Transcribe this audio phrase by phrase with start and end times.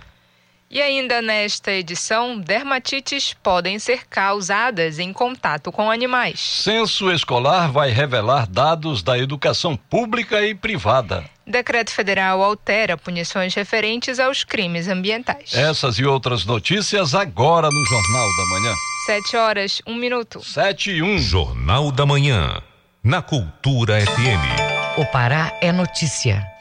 [0.70, 6.38] E ainda nesta edição, dermatites podem ser causadas em contato com animais.
[6.38, 11.24] Censo escolar vai revelar dados da educação pública e privada.
[11.46, 15.52] Decreto federal altera punições referentes aos crimes ambientais.
[15.54, 18.74] Essas e outras notícias agora no Jornal da Manhã.
[19.04, 20.42] Sete horas, um minuto.
[20.42, 21.18] Sete e um.
[21.18, 22.62] Jornal da Manhã,
[23.02, 24.96] na Cultura FM.
[24.96, 26.54] O Pará é notícia.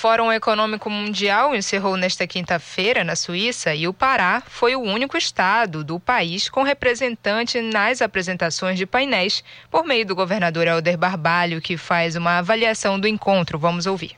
[0.00, 5.84] Fórum Econômico Mundial encerrou nesta quinta-feira na Suíça e o Pará foi o único estado
[5.84, 11.76] do país com representante nas apresentações de painéis por meio do governador Helder Barbalho, que
[11.76, 13.58] faz uma avaliação do encontro.
[13.58, 14.16] Vamos ouvir.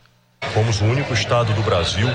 [0.50, 2.08] Fomos o único estado do Brasil,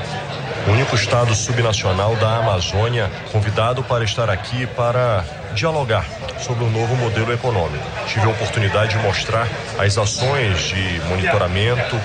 [0.67, 5.23] o único estado subnacional da Amazônia convidado para estar aqui para
[5.55, 6.05] dialogar
[6.39, 7.83] sobre um novo modelo econômico.
[8.07, 9.47] Tive a oportunidade de mostrar
[9.79, 11.99] as ações de monitoramento,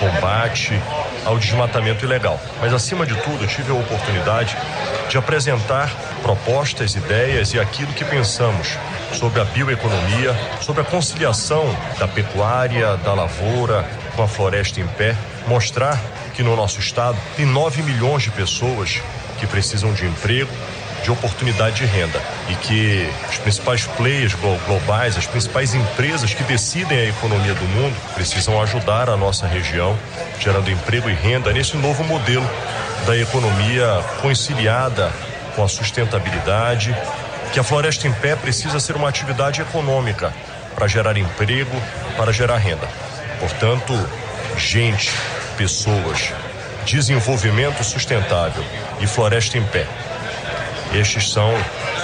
[0.00, 0.80] combate
[1.24, 2.40] ao desmatamento ilegal.
[2.60, 4.56] Mas, acima de tudo, tive a oportunidade
[5.08, 5.92] de apresentar
[6.22, 8.78] propostas, ideias e aquilo que pensamos
[9.12, 11.64] sobre a bioeconomia, sobre a conciliação
[11.98, 13.84] da pecuária, da lavoura
[14.16, 15.14] com a floresta em pé,
[15.46, 16.00] mostrar
[16.34, 19.00] que no nosso estado tem 9 milhões de pessoas
[19.38, 20.50] que precisam de emprego,
[21.02, 26.98] de oportunidade de renda e que os principais players globais, as principais empresas que decidem
[26.98, 29.96] a economia do mundo precisam ajudar a nossa região,
[30.40, 32.48] gerando emprego e renda nesse novo modelo
[33.06, 35.12] da economia conciliada
[35.54, 36.96] com a sustentabilidade,
[37.52, 40.32] que a floresta em pé precisa ser uma atividade econômica
[40.74, 41.76] para gerar emprego,
[42.16, 42.88] para gerar renda.
[43.38, 43.92] Portanto,
[44.58, 45.10] gente,
[45.56, 46.32] pessoas,
[46.84, 48.64] desenvolvimento sustentável
[49.00, 49.86] e floresta em pé
[50.94, 51.52] estes são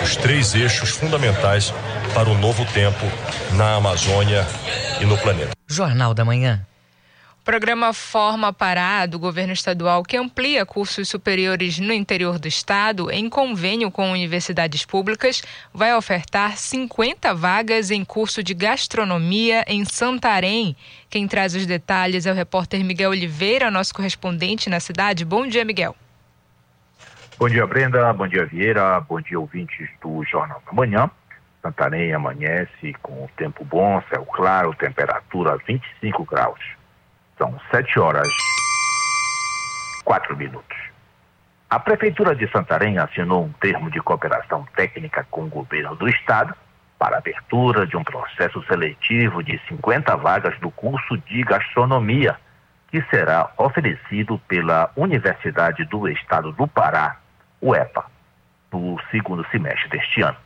[0.02, 1.72] os três eixos fundamentais
[2.12, 3.06] para o novo tempo
[3.52, 4.44] na Amazônia
[5.00, 5.50] e no planeta.
[5.68, 6.66] Jornal da Manhã.
[7.42, 13.30] Programa Forma Pará, do governo estadual, que amplia cursos superiores no interior do estado, em
[13.30, 15.42] convênio com universidades públicas,
[15.72, 20.76] vai ofertar 50 vagas em curso de gastronomia em Santarém.
[21.08, 25.24] Quem traz os detalhes é o repórter Miguel Oliveira, nosso correspondente na cidade.
[25.24, 25.96] Bom dia, Miguel.
[27.38, 28.12] Bom dia, Brenda.
[28.12, 29.00] Bom dia, Vieira.
[29.00, 31.10] Bom dia, ouvintes do Jornal da Manhã.
[31.62, 36.79] Santarém amanhece com tempo bom, céu claro, temperatura 25 graus.
[37.40, 38.28] São 7 horas
[40.04, 40.76] 4 minutos.
[41.70, 46.54] A Prefeitura de Santarém assinou um termo de cooperação técnica com o governo do Estado
[46.98, 52.36] para abertura de um processo seletivo de 50 vagas do curso de gastronomia,
[52.90, 57.16] que será oferecido pela Universidade do Estado do Pará
[57.58, 58.04] o EPA,
[58.70, 60.36] no segundo semestre deste ano.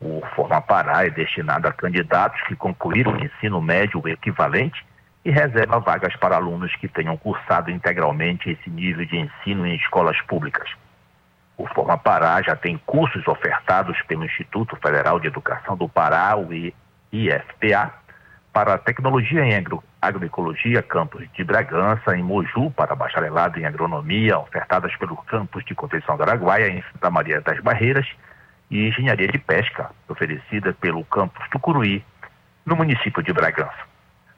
[0.00, 4.84] O Forma Pará é destinado a candidatos que concluíram o ensino médio equivalente
[5.24, 10.20] e reserva vagas para alunos que tenham cursado integralmente esse nível de ensino em escolas
[10.22, 10.68] públicas.
[11.56, 16.48] O Forma Pará já tem cursos ofertados pelo Instituto Federal de Educação do Pará, o
[17.12, 17.92] IFPA,
[18.52, 24.94] para tecnologia em agro, agroecologia, campus de Bragança, em Moju, para bacharelado em agronomia, ofertadas
[24.96, 28.06] pelo campus de Conceição do Araguaia, em Santa Maria das Barreiras,
[28.70, 32.04] e engenharia de pesca, oferecida pelo campus Tucuruí,
[32.66, 33.93] no município de Bragança.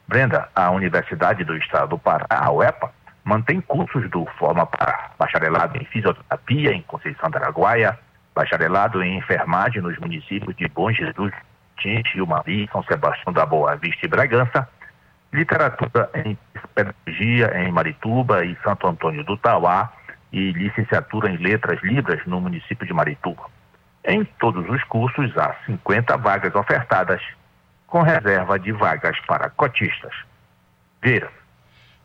[0.08, 2.92] Brenda, a Universidade do Estado do Pará, a UEPA,
[3.24, 7.98] mantém cursos do Forma para bacharelado em fisioterapia em Conceição da Araguaia,
[8.32, 11.32] bacharelado em enfermagem nos municípios de Bom Jesus,
[11.78, 14.68] Tinte, Umari, São Sebastião da Boa Vista e Bragança,
[15.32, 16.38] literatura em
[16.74, 19.92] pedagogia em Marituba e Santo Antônio do Tauá
[20.32, 23.42] e licenciatura em letras libras no município de Marituba.
[24.04, 27.20] Em todos os cursos há 50 vagas ofertadas,
[27.86, 30.12] com reserva de vagas para cotistas.
[31.02, 31.30] Vera.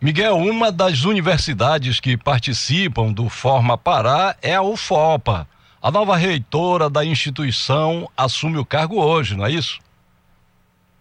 [0.01, 5.47] Miguel, uma das universidades que participam do Forma Pará é a UFOPA.
[5.81, 9.79] A nova reitora da instituição assume o cargo hoje, não é isso?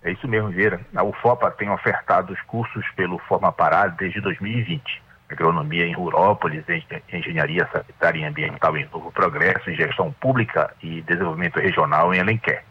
[0.03, 0.81] É isso mesmo, Vera.
[0.95, 5.03] A UFOPA tem ofertado os cursos pelo Forma Pará desde 2020.
[5.31, 6.65] Agronomia em Rurópolis,
[7.13, 12.65] Engenharia Sanitária e Ambiental em Novo Progresso, em Gestão Pública e Desenvolvimento Regional em Alenquer.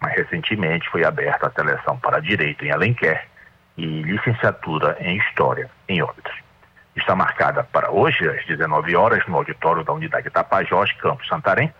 [0.00, 3.26] Mais recentemente foi aberta a seleção para Direito em Alenquer
[3.76, 6.32] e licenciatura em História em Óbidos.
[6.96, 11.72] Está marcada para hoje, às 19 horas, no auditório da Unidade Tapajós, Campos Santarém,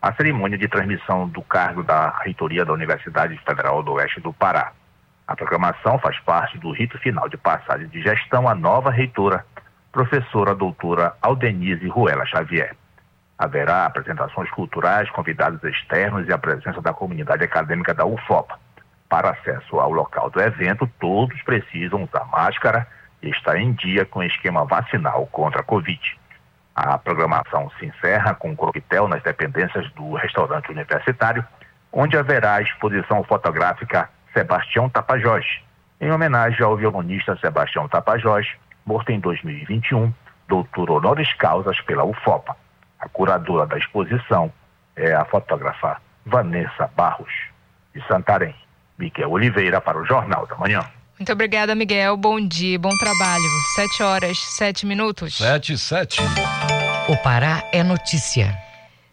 [0.00, 4.72] a cerimônia de transmissão do cargo da reitoria da Universidade Federal do Oeste do Pará.
[5.26, 9.44] A programação faz parte do rito final de passagem de gestão à nova reitora,
[9.90, 12.76] professora doutora Aldenise Ruela Xavier.
[13.44, 18.58] Haverá apresentações culturais, convidados externos e a presença da comunidade acadêmica da UFOPA.
[19.06, 22.86] Para acesso ao local do evento, todos precisam usar máscara
[23.22, 26.00] e estar em dia com esquema vacinal contra a Covid.
[26.74, 31.44] A programação se encerra com um coquetel nas dependências do restaurante universitário,
[31.92, 35.44] onde haverá a exposição fotográfica Sebastião Tapajós,
[36.00, 38.46] em homenagem ao violonista Sebastião Tapajós,
[38.86, 40.10] morto em 2021,
[40.48, 42.63] doutor honoris causas pela UFOPA.
[43.04, 44.50] A curadora da exposição
[44.96, 47.32] é a fotógrafa Vanessa Barros,
[47.94, 48.54] de Santarém.
[48.98, 50.80] Miguel Oliveira para o Jornal da Manhã.
[51.18, 52.16] Muito obrigada, Miguel.
[52.16, 53.44] Bom dia, bom trabalho.
[53.74, 55.36] Sete horas, sete minutos.
[55.36, 56.20] Sete, sete.
[57.08, 58.56] O Pará é notícia.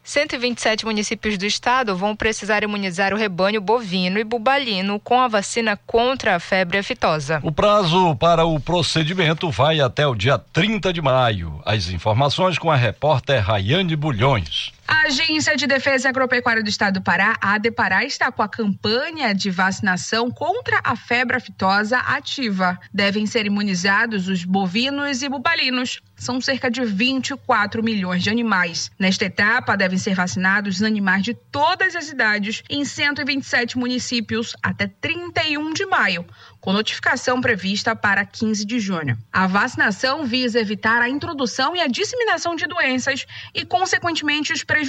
[0.03, 5.77] 127 municípios do estado vão precisar imunizar o rebanho bovino e bubalino com a vacina
[5.85, 7.39] contra a febre aftosa.
[7.43, 11.61] O prazo para o procedimento vai até o dia 30 de maio.
[11.65, 14.73] As informações com a repórter Rayane Bulhões.
[14.93, 19.33] A Agência de Defesa Agropecuária do Estado do Pará, a ADEPARÁ, está com a campanha
[19.33, 22.77] de vacinação contra a febre aftosa ativa.
[22.93, 26.01] Devem ser imunizados os bovinos e bubalinos.
[26.17, 28.91] São cerca de 24 milhões de animais.
[28.99, 34.87] Nesta etapa, devem ser vacinados os animais de todas as idades em 127 municípios até
[34.87, 36.25] 31 de maio,
[36.59, 39.17] com notificação prevista para 15 de junho.
[39.31, 44.80] A vacinação visa evitar a introdução e a disseminação de doenças e, consequentemente, os prejuízos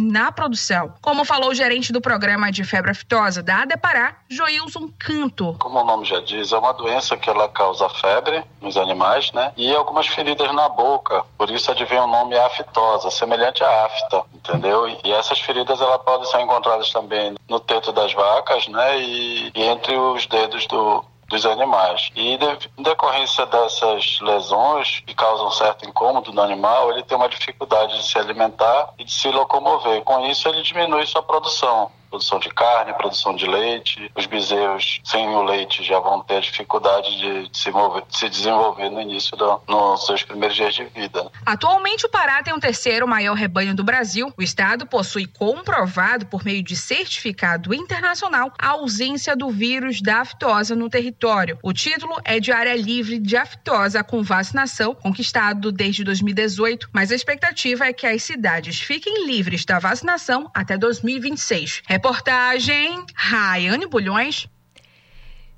[0.00, 0.94] na produção.
[1.00, 5.56] Como falou o gerente do programa de febre aftosa da ADEPARÁ, Joilson Canto.
[5.58, 9.52] Como o nome já diz, é uma doença que ela causa febre nos animais, né?
[9.56, 11.24] E algumas feridas na boca.
[11.36, 14.88] Por isso advém o nome aftosa, semelhante à afta, entendeu?
[15.04, 19.00] E essas feridas ela podem ser encontradas também no teto das vacas, né?
[19.00, 22.10] E, e entre os dedos do, dos animais.
[22.14, 27.96] E em decorrência dessas lesões que causam certo incômodo no animal, ele tem uma dificuldade
[27.96, 30.02] de se alimentar e de se locomover.
[30.02, 34.10] Com isso, ele diminui sua produção produção de carne, produção de leite.
[34.16, 38.90] Os bezerros sem o leite já vão ter dificuldade de se, mover, de se desenvolver
[38.90, 41.30] no início, do, nos seus primeiros dias de vida.
[41.46, 44.32] Atualmente, o Pará tem o terceiro maior rebanho do Brasil.
[44.36, 50.74] O estado possui comprovado, por meio de certificado internacional, a ausência do vírus da aftosa
[50.74, 51.58] no território.
[51.62, 57.14] O título é de área livre de aftosa com vacinação, conquistado desde 2018, mas a
[57.14, 61.82] expectativa é que as cidades fiquem livres da vacinação até 2026.
[62.00, 64.48] Reportagem Raiane Bulhões.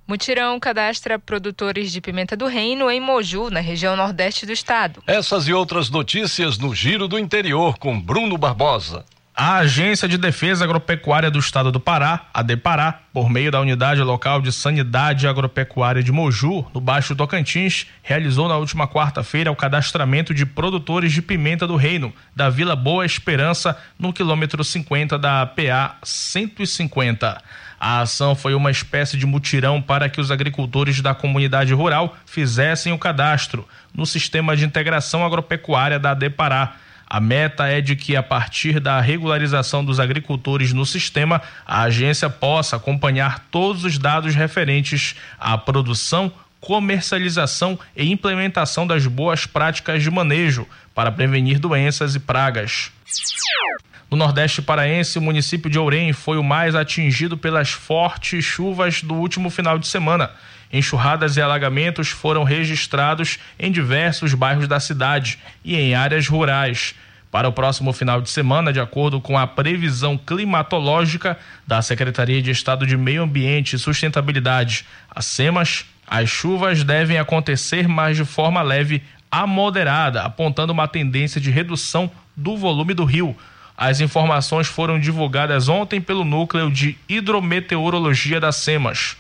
[0.09, 5.01] Mutirão cadastra produtores de pimenta do reino em Moju, na região nordeste do estado.
[5.07, 9.05] Essas e outras notícias no Giro do Interior com Bruno Barbosa.
[9.35, 14.03] A Agência de Defesa Agropecuária do Estado do Pará, a DEPARÁ, por meio da Unidade
[14.03, 20.35] Local de Sanidade Agropecuária de Moju, no Baixo Tocantins, realizou na última quarta-feira o cadastramento
[20.35, 25.97] de produtores de pimenta do reino da Vila Boa Esperança, no quilômetro 50 da PA
[26.03, 27.43] 150.
[27.81, 32.93] A ação foi uma espécie de mutirão para que os agricultores da comunidade rural fizessem
[32.93, 36.75] o cadastro no sistema de integração agropecuária da DEPARÁ
[37.13, 42.31] a meta é de que, a partir da regularização dos agricultores no sistema, a agência
[42.31, 50.11] possa acompanhar todos os dados referentes à produção, comercialização e implementação das boas práticas de
[50.11, 52.91] manejo para prevenir doenças e pragas.
[54.11, 59.13] No Nordeste Paraense, o município de Ourém foi o mais atingido pelas fortes chuvas do
[59.13, 60.31] último final de semana.
[60.73, 66.95] Enxurradas e alagamentos foram registrados em diversos bairros da cidade e em áreas rurais.
[67.31, 72.51] Para o próximo final de semana, de acordo com a previsão climatológica da Secretaria de
[72.51, 78.61] Estado de Meio Ambiente e Sustentabilidade, a SEMAS, as chuvas devem acontecer, mas de forma
[78.61, 83.35] leve a moderada, apontando uma tendência de redução do volume do rio.
[83.77, 89.17] As informações foram divulgadas ontem pelo Núcleo de Hidrometeorologia da SEMAS.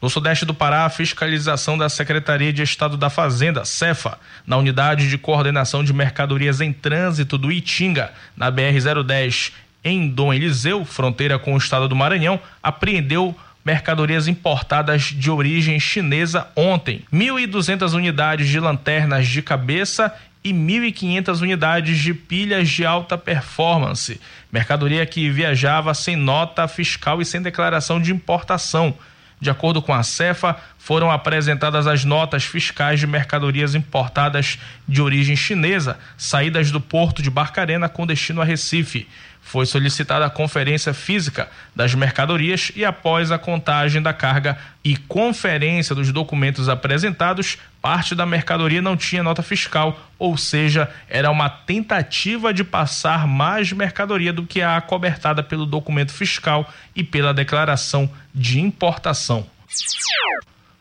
[0.00, 5.08] No sudeste do Pará, a fiscalização da Secretaria de Estado da Fazenda, CEFA, na Unidade
[5.08, 9.52] de Coordenação de Mercadorias em Trânsito do Itinga, na BR-010,
[9.84, 16.48] em Dom Eliseu, fronteira com o estado do Maranhão, apreendeu mercadorias importadas de origem chinesa
[16.56, 17.04] ontem.
[17.12, 20.12] 1.200 unidades de lanternas de cabeça
[20.44, 24.20] e 1.500 unidades de pilhas de alta performance.
[24.50, 28.94] Mercadoria que viajava sem nota fiscal e sem declaração de importação.
[29.40, 34.56] De acordo com a Cefa, foram apresentadas as notas fiscais de mercadorias importadas
[34.86, 39.08] de origem chinesa, saídas do porto de Barcarena com destino a Recife.
[39.42, 45.94] Foi solicitada a conferência física das mercadorias e, após a contagem da carga e conferência
[45.94, 52.54] dos documentos apresentados, parte da mercadoria não tinha nota fiscal, ou seja, era uma tentativa
[52.54, 58.60] de passar mais mercadoria do que a acobertada pelo documento fiscal e pela declaração de
[58.60, 59.46] importação.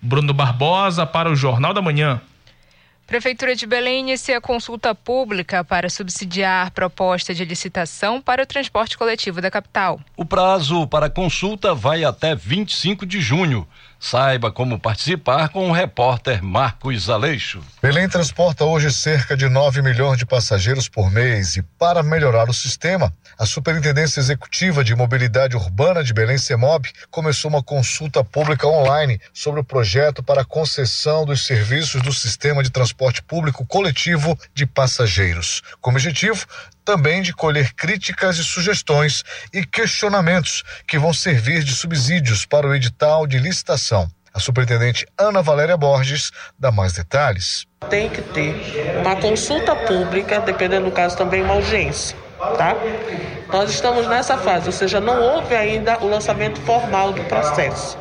[0.01, 2.22] Bruno Barbosa para o Jornal da Manhã.
[3.12, 9.41] Prefeitura de Belém inicia consulta pública para subsidiar proposta de licitação para o transporte coletivo
[9.41, 10.00] da capital.
[10.15, 13.68] O prazo para consulta vai até 25 de junho.
[14.03, 17.62] Saiba como participar com o repórter Marcos Aleixo.
[17.79, 22.53] Belém transporta hoje cerca de 9 milhões de passageiros por mês e, para melhorar o
[22.53, 29.22] sistema, a Superintendência Executiva de Mobilidade Urbana de Belém, CEMOB, começou uma consulta pública online
[29.31, 35.62] sobre o projeto para concessão dos serviços do sistema de transporte público coletivo de passageiros.
[35.79, 36.48] Com objetivo,
[36.84, 39.24] também de colher críticas e sugestões
[39.54, 44.10] e questionamentos que vão servir de subsídios para o edital de licitação.
[44.34, 47.66] A superintendente Ana Valéria Borges dá mais detalhes.
[47.90, 48.56] Tem que ter
[49.02, 52.16] uma consulta pública, dependendo do caso também uma audiência,
[52.58, 52.76] tá?
[53.52, 57.98] Nós estamos nessa fase, ou seja, não houve ainda o lançamento formal do processo.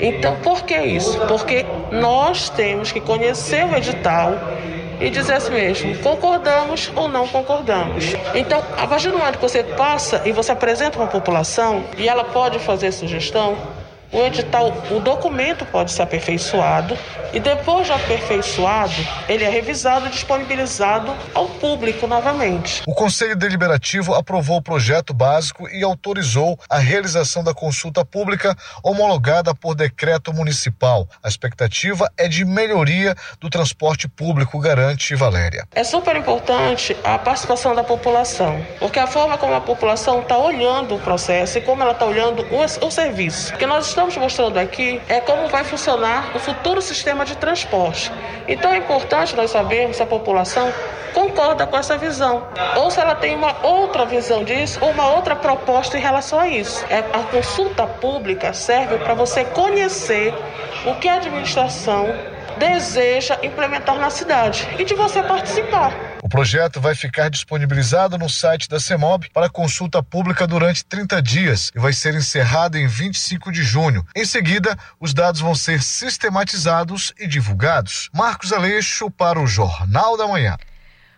[0.00, 1.20] Então, por que isso?
[1.26, 4.32] Porque nós temos que conhecer o edital
[5.02, 8.04] e dizer assim mesmo, concordamos ou não concordamos.
[8.34, 12.24] Então, a partir do momento que você passa e você apresenta uma população e ela
[12.24, 13.56] pode fazer sugestão,
[14.12, 16.96] o edital, o documento pode ser aperfeiçoado
[17.32, 18.92] e depois de aperfeiçoado,
[19.26, 22.82] ele é revisado e disponibilizado ao público novamente.
[22.86, 29.54] O Conselho Deliberativo aprovou o projeto básico e autorizou a realização da consulta pública homologada
[29.54, 31.08] por decreto municipal.
[31.22, 35.66] A expectativa é de melhoria do transporte público, garante Valéria.
[35.74, 40.96] É super importante a participação da população, porque a forma como a população está olhando
[40.96, 43.50] o processo e como ela está olhando o, o serviço.
[43.52, 48.10] Porque nós estamos estamos mostrando aqui é como vai funcionar o futuro sistema de transporte.
[48.48, 50.72] Então é importante nós sabermos se a população
[51.14, 52.44] concorda com essa visão
[52.76, 56.48] ou se ela tem uma outra visão disso ou uma outra proposta em relação a
[56.48, 56.84] isso.
[56.90, 60.34] É, a consulta pública serve para você conhecer
[60.84, 62.08] o que a administração
[62.58, 66.11] deseja implementar na cidade e de você participar.
[66.32, 71.70] O projeto vai ficar disponibilizado no site da CEMOB para consulta pública durante 30 dias
[71.76, 74.02] e vai ser encerrado em 25 de junho.
[74.16, 78.08] Em seguida, os dados vão ser sistematizados e divulgados.
[78.14, 80.56] Marcos Aleixo para o Jornal da Manhã.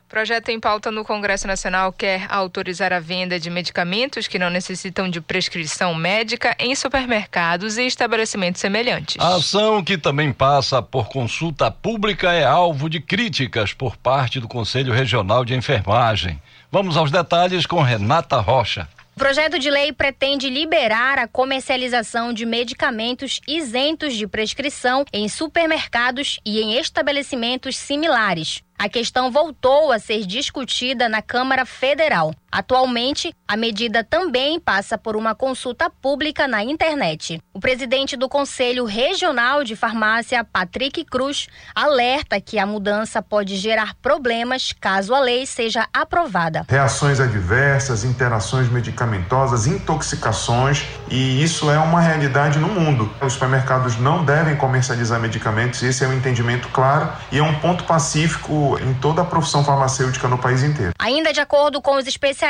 [0.08, 5.08] Projeto em pauta no Congresso Nacional quer autorizar a venda de medicamentos que não necessitam
[5.08, 9.16] de prescrição médica em supermercados e estabelecimentos semelhantes.
[9.18, 14.46] A ação, que também passa por consulta pública, é alvo de críticas por parte do
[14.46, 16.40] Conselho Regional de Enfermagem.
[16.70, 18.88] Vamos aos detalhes com Renata Rocha.
[19.16, 26.40] O projeto de lei pretende liberar a comercialização de medicamentos isentos de prescrição em supermercados
[26.44, 28.63] e em estabelecimentos similares.
[28.78, 32.34] A questão voltou a ser discutida na Câmara Federal.
[32.54, 37.42] Atualmente, a medida também passa por uma consulta pública na internet.
[37.52, 43.96] O presidente do Conselho Regional de Farmácia, Patrick Cruz, alerta que a mudança pode gerar
[44.00, 46.64] problemas caso a lei seja aprovada.
[46.68, 53.12] Reações adversas, interações medicamentosas, intoxicações, e isso é uma realidade no mundo.
[53.20, 57.82] Os supermercados não devem comercializar medicamentos, esse é um entendimento claro e é um ponto
[57.82, 60.92] pacífico em toda a profissão farmacêutica no país inteiro.
[61.00, 62.43] Ainda de acordo com os especialistas,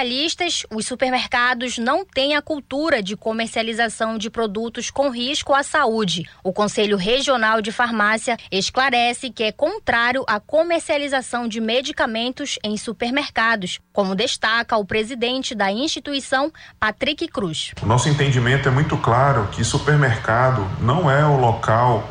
[0.71, 6.29] os supermercados não têm a cultura de comercialização de produtos com risco à saúde.
[6.43, 13.79] O Conselho Regional de Farmácia esclarece que é contrário à comercialização de medicamentos em supermercados,
[13.93, 17.71] como destaca o presidente da instituição, Patrick Cruz.
[17.85, 22.03] Nosso entendimento é muito claro que supermercado não é o local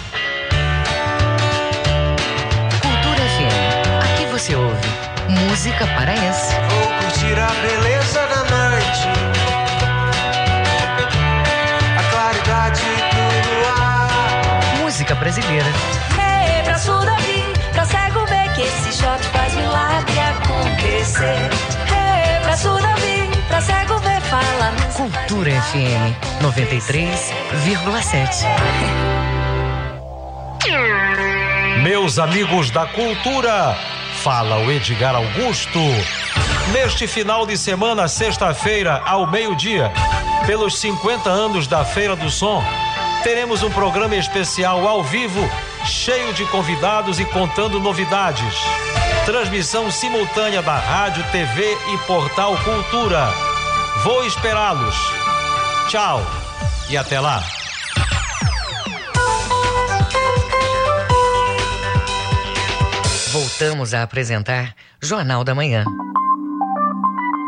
[2.81, 4.89] Cultura FM, aqui você ouve
[5.29, 6.55] música paraense.
[6.71, 8.48] Vou curtir a beleza da
[15.09, 15.65] Música brasileira.
[16.19, 21.49] Hey, braço Davi, pra cego ver que esse shot faz milagre acontecer.
[21.89, 24.71] Hey, braço Davi, pra cego ver, fala.
[24.95, 28.45] Cultura FM 93,7.
[31.83, 33.79] Meus amigos da cultura,
[34.23, 35.81] fala o Edgar Augusto.
[36.75, 39.91] Neste final de semana, sexta-feira, ao meio-dia,
[40.45, 42.63] pelos 50 anos da Feira do Som,
[43.23, 45.41] teremos um programa especial ao vivo,
[45.85, 48.55] cheio de convidados e contando novidades.
[49.25, 53.29] Transmissão simultânea da Rádio, TV e Portal Cultura.
[54.03, 54.97] Vou esperá-los.
[55.89, 56.21] Tchau
[56.89, 57.43] e até lá.
[63.31, 65.85] Voltamos a apresentar Jornal da Manhã.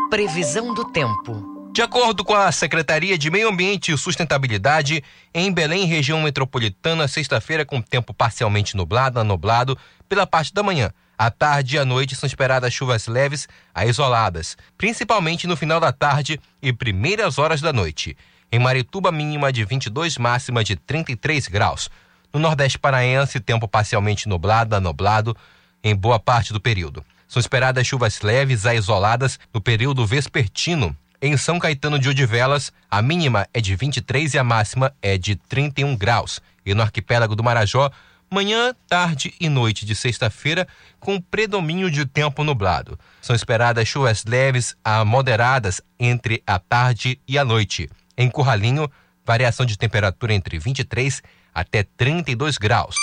[0.09, 1.50] Previsão do tempo.
[1.73, 5.01] De acordo com a Secretaria de Meio Ambiente e Sustentabilidade,
[5.33, 9.77] em Belém, região metropolitana, sexta-feira com tempo parcialmente nublado nublado
[10.09, 10.91] pela parte da manhã.
[11.17, 15.93] À tarde e à noite são esperadas chuvas leves a isoladas, principalmente no final da
[15.93, 18.17] tarde e primeiras horas da noite.
[18.51, 21.89] Em Marituba, mínima de 22, máxima de 33 graus.
[22.33, 25.37] No Nordeste Paraense, tempo parcialmente nublado a nublado
[25.81, 27.01] em boa parte do período.
[27.29, 30.93] São esperadas chuvas leves a isoladas no período vespertino.
[31.23, 35.35] Em São Caetano de Odivelas, a mínima é de 23 e a máxima é de
[35.35, 36.41] 31 graus.
[36.65, 37.91] E no arquipélago do Marajó,
[38.27, 40.67] manhã, tarde e noite de sexta-feira,
[40.99, 42.97] com predomínio de tempo nublado.
[43.21, 47.87] São esperadas chuvas leves a moderadas entre a tarde e a noite.
[48.17, 48.91] Em Curralinho,
[49.23, 51.21] variação de temperatura entre 23
[51.53, 52.95] até 32 graus.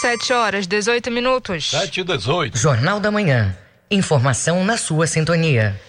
[0.00, 1.70] 7 horas 18 minutos.
[1.70, 2.58] 7 e 18.
[2.58, 3.56] Jornal da Manhã.
[3.88, 5.80] Informação na sua sintonia.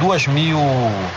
[0.00, 0.58] duas mil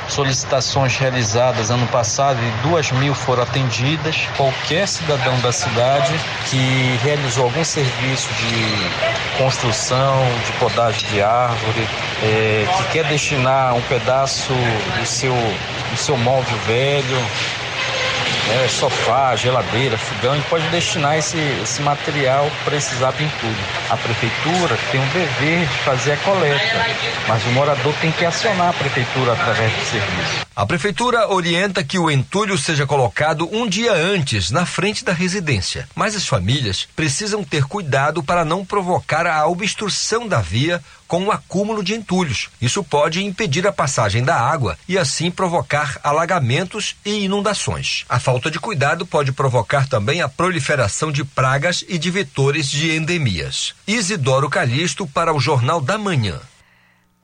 [0.07, 4.27] solicitações realizadas ano passado e duas mil foram atendidas.
[4.35, 6.13] Qualquer cidadão da cidade
[6.49, 11.87] que realizou algum serviço de construção, de podagem de árvore,
[12.23, 14.53] é, que quer destinar um pedaço
[14.99, 17.17] do seu, do seu móvel velho,
[18.47, 23.55] né, sofá, geladeira, fogão, gente pode destinar esse, esse material para esses entulho.
[23.89, 26.85] A prefeitura tem um dever de fazer a coleta,
[27.27, 30.44] mas o morador tem que acionar a prefeitura através do serviço.
[30.55, 35.85] A prefeitura orienta que o entulho seja colocado um dia antes, na frente da residência.
[35.93, 41.25] Mas as famílias precisam ter cuidado para não provocar a obstrução da via com o
[41.25, 42.47] um acúmulo de entulhos.
[42.61, 48.05] Isso pode impedir a passagem da água e assim provocar alagamentos e inundações.
[48.07, 52.95] A falta de cuidado pode provocar também a proliferação de pragas e de vetores de
[52.95, 53.75] endemias.
[53.85, 56.39] Isidoro Calixto para o Jornal da Manhã.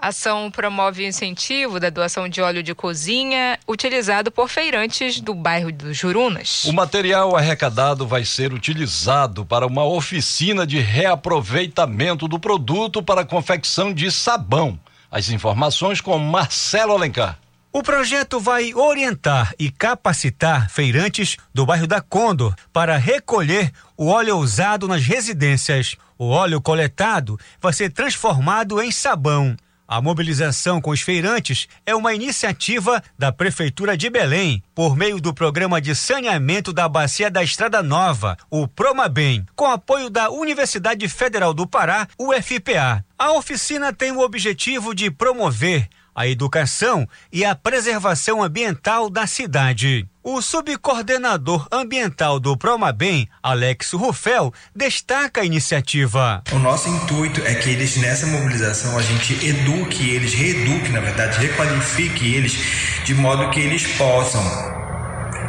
[0.02, 5.36] A ação promove o incentivo da doação de óleo de cozinha utilizado por feirantes do
[5.36, 6.66] bairro dos Jurunas.
[6.66, 13.94] O material arrecadado vai ser utilizado para uma oficina de reaproveitamento do produto para confecção
[13.94, 14.80] de sabão.
[15.12, 17.38] As informações com Marcelo Alencar.
[17.72, 24.38] O projeto vai orientar e capacitar feirantes do bairro da Condor para recolher o óleo
[24.38, 25.96] usado nas residências.
[26.18, 29.56] O óleo coletado vai ser transformado em sabão.
[29.92, 35.34] A mobilização com os feirantes é uma iniciativa da Prefeitura de Belém, por meio do
[35.34, 41.54] Programa de Saneamento da Bacia da Estrada Nova, o Promabem, com apoio da Universidade Federal
[41.54, 43.04] do Pará, UFPA.
[43.20, 50.08] A oficina tem o objetivo de promover a educação e a preservação ambiental da cidade.
[50.24, 56.44] O subcoordenador ambiental do Promabem, Alex Rufel, destaca a iniciativa.
[56.52, 61.40] O nosso intuito é que eles, nessa mobilização, a gente eduque eles, reeduque, na verdade,
[61.40, 62.56] requalifique eles,
[63.04, 64.44] de modo que eles possam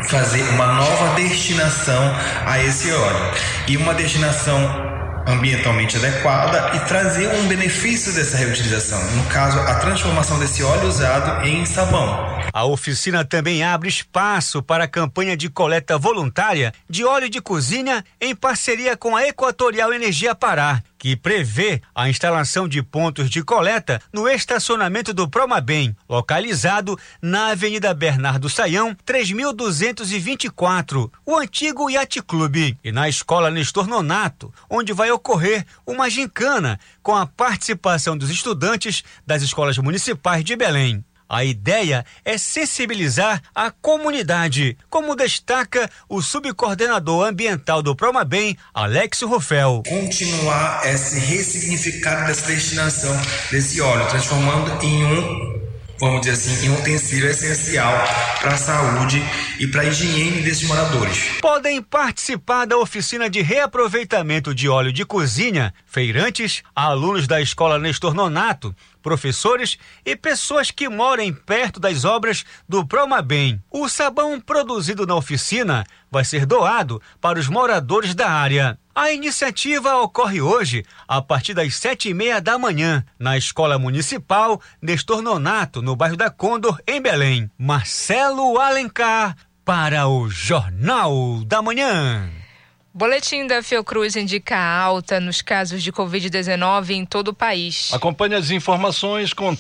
[0.09, 2.03] fazer uma nova destinação
[2.47, 3.35] a esse óleo.
[3.69, 4.92] E uma destinação
[5.27, 11.47] ambientalmente adequada e trazer um benefício dessa reutilização, no caso, a transformação desse óleo usado
[11.47, 12.43] em sabão.
[12.53, 18.05] A oficina também abre espaço para a campanha de coleta voluntária de óleo de cozinha
[18.21, 24.01] em parceria com a Equatorial Energia Pará, que prevê a instalação de pontos de coleta
[24.13, 32.93] no estacionamento do Promabem, localizado na Avenida Bernardo Saião, 3224, o antigo Yacht Clube, e
[32.93, 39.43] na Escola Nestor Nonato, onde vai ocorrer uma gincana com a participação dos estudantes das
[39.43, 41.05] escolas municipais de Belém.
[41.33, 49.83] A ideia é sensibilizar a comunidade, como destaca o subcoordenador ambiental do Promabem, Alex Rufel.
[49.89, 53.19] Continuar esse ressignificado dessa destinação
[53.51, 55.63] desse óleo, transformando em um
[56.03, 57.93] vamos dizer assim, em um utensílio essencial
[58.41, 59.23] para a saúde
[59.61, 61.31] e para a higiene desses moradores.
[61.41, 68.15] Podem participar da oficina de reaproveitamento de óleo de cozinha feirantes, alunos da escola Nestor
[68.15, 73.61] Nonato, professores e pessoas que moram perto das obras do Promabem.
[73.71, 78.79] O sabão produzido na oficina vai ser doado para os moradores da área.
[78.95, 84.61] A iniciativa ocorre hoje, a partir das sete e meia da manhã, na Escola Municipal
[84.81, 87.51] Nestor Nonato, no bairro da Condor, em Belém.
[87.59, 89.35] Marcelo Alencar,
[89.65, 92.42] para o Jornal da Manhã.
[92.95, 97.89] Boletim da Fiocruz indica alta nos casos de Covid-19 em todo o país.
[97.91, 99.57] Acompanhe as informações com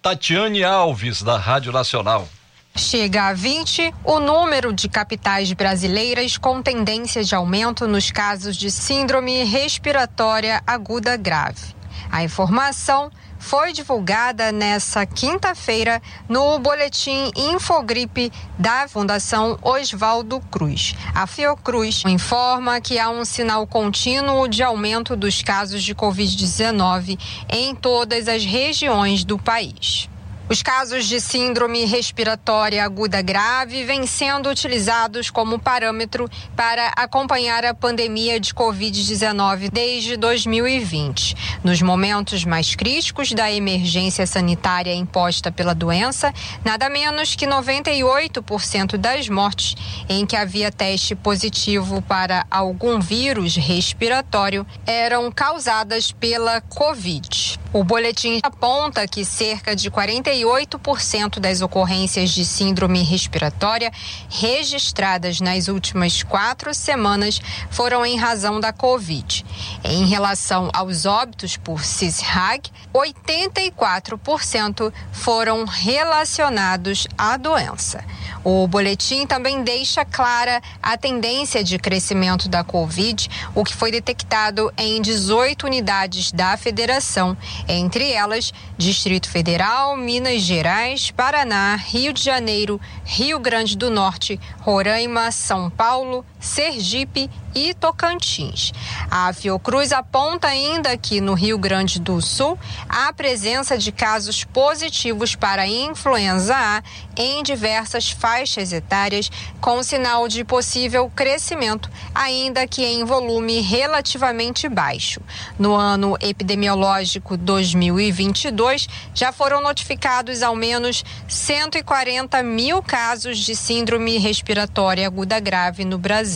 [0.00, 2.26] Tatiane Alves, da Rádio Nacional.
[2.74, 8.70] Chega a 20 o número de capitais brasileiras com tendência de aumento nos casos de
[8.70, 11.74] síndrome respiratória aguda grave.
[12.10, 13.10] A informação
[13.40, 20.94] foi divulgada nesta quinta-feira no boletim Infogripe da Fundação Oswaldo Cruz.
[21.14, 27.74] A Fiocruz informa que há um sinal contínuo de aumento dos casos de Covid-19 em
[27.74, 30.08] todas as regiões do país.
[30.50, 37.72] Os casos de síndrome respiratória aguda grave vêm sendo utilizados como parâmetro para acompanhar a
[37.72, 41.36] pandemia de Covid-19 desde 2020.
[41.62, 46.34] Nos momentos mais críticos da emergência sanitária imposta pela doença,
[46.64, 49.76] nada menos que 98% das mortes
[50.08, 57.60] em que havia teste positivo para algum vírus respiratório eram causadas pela Covid.
[57.72, 63.92] O boletim aponta que cerca de 48% das ocorrências de síndrome respiratória
[64.28, 69.46] registradas nas últimas quatro semanas foram em razão da Covid.
[69.84, 78.02] Em relação aos óbitos por CISRAG, 84% foram relacionados à doença.
[78.42, 84.72] O boletim também deixa clara a tendência de crescimento da Covid, o que foi detectado
[84.76, 87.36] em 18 unidades da federação,
[87.68, 95.30] entre elas Distrito Federal, Minas Gerais, Paraná, Rio de Janeiro, Rio Grande do Norte, Roraima,
[95.30, 98.72] São Paulo, Sergipe e Tocantins.
[99.10, 105.34] A Fiocruz aponta ainda que no Rio Grande do Sul há presença de casos positivos
[105.34, 106.82] para influenza A
[107.16, 115.20] em diversas faixas etárias, com sinal de possível crescimento, ainda que em volume relativamente baixo.
[115.58, 125.06] No ano epidemiológico 2022, já foram notificados ao menos 140 mil casos de síndrome respiratória
[125.06, 126.29] aguda grave no Brasil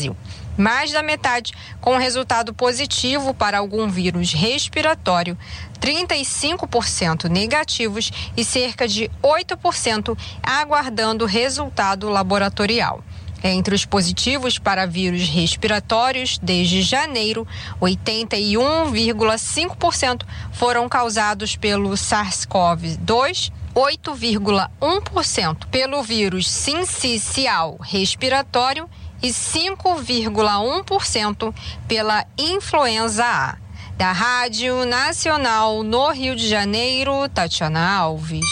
[0.56, 5.36] mais da metade com resultado positivo para algum vírus respiratório,
[5.80, 13.02] 35% negativos e cerca de 8% aguardando resultado laboratorial.
[13.46, 17.46] Entre os positivos para vírus respiratórios, desde janeiro,
[17.78, 23.52] 81,5% foram causados pelo SARS-CoV-2.
[23.74, 28.88] 8,1% pelo vírus sincicial respiratório
[29.22, 31.54] e 5,1%
[31.88, 33.56] pela influenza A.
[33.96, 38.44] Da Rádio Nacional no Rio de Janeiro, Tatiana Alves.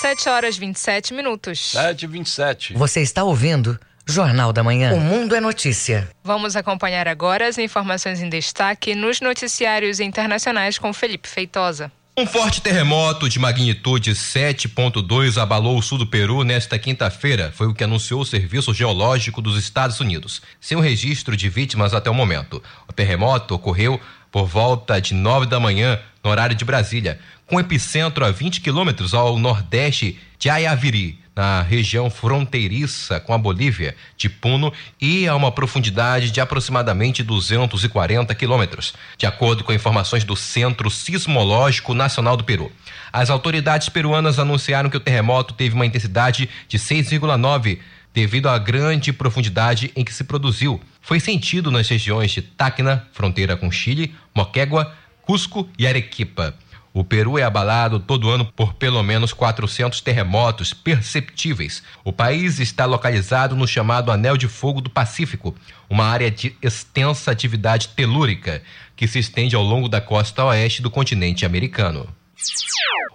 [0.00, 1.72] 7 horas 27 minutos.
[1.72, 2.74] 7 e 27.
[2.74, 4.94] Você está ouvindo Jornal da Manhã.
[4.94, 6.08] O Mundo é Notícia.
[6.24, 11.92] Vamos acompanhar agora as informações em destaque nos noticiários internacionais com Felipe Feitosa.
[12.20, 17.72] Um forte terremoto de magnitude 7.2 abalou o sul do Peru nesta quinta-feira, foi o
[17.72, 22.14] que anunciou o Serviço Geológico dos Estados Unidos, sem o registro de vítimas até o
[22.14, 22.62] momento.
[22.86, 23.98] O terremoto ocorreu
[24.30, 29.14] por volta de 9 da manhã, no horário de Brasília, com epicentro a 20 quilômetros
[29.14, 35.52] ao nordeste de Ayaviri, na região fronteiriça com a Bolívia, de Puno, e a uma
[35.52, 42.70] profundidade de aproximadamente 240 quilômetros, de acordo com informações do Centro Sismológico Nacional do Peru.
[43.12, 47.78] As autoridades peruanas anunciaram que o terremoto teve uma intensidade de 6,9
[48.12, 50.80] devido à grande profundidade em que se produziu.
[51.00, 56.54] Foi sentido nas regiões de Tacna, fronteira com Chile, Moquegua, Cusco e Arequipa.
[56.92, 61.84] O Peru é abalado todo ano por pelo menos 400 terremotos perceptíveis.
[62.04, 65.54] O país está localizado no chamado Anel de Fogo do Pacífico,
[65.88, 68.60] uma área de extensa atividade telúrica
[68.96, 72.08] que se estende ao longo da costa oeste do continente americano.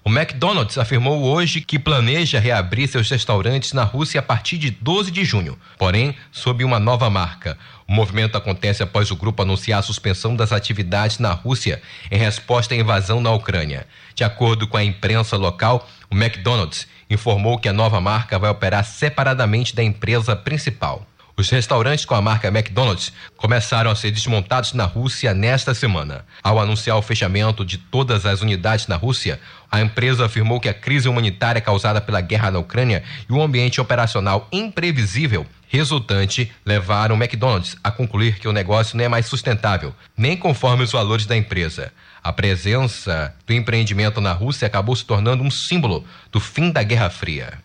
[0.04, 5.10] O McDonald's afirmou hoje que planeja reabrir seus restaurantes na Rússia a partir de 12
[5.10, 7.58] de junho, porém sob uma nova marca.
[7.88, 12.76] O movimento acontece após o grupo anunciar a suspensão das atividades na Rússia em resposta
[12.76, 13.88] à invasão na Ucrânia.
[14.14, 18.86] De acordo com a imprensa local, o McDonald's informou que a nova marca vai operar
[18.86, 21.06] separadamente da empresa principal.
[21.38, 26.26] Os restaurantes com a marca McDonald's começaram a ser desmontados na Rússia nesta semana.
[26.42, 29.38] Ao anunciar o fechamento de todas as unidades na Rússia,
[29.70, 33.82] a empresa afirmou que a crise humanitária causada pela guerra na Ucrânia e o ambiente
[33.82, 39.94] operacional imprevisível resultante levaram o McDonald's a concluir que o negócio não é mais sustentável,
[40.16, 41.92] nem conforme os valores da empresa.
[42.24, 47.10] A presença do empreendimento na Rússia acabou se tornando um símbolo do fim da Guerra
[47.10, 47.65] Fria.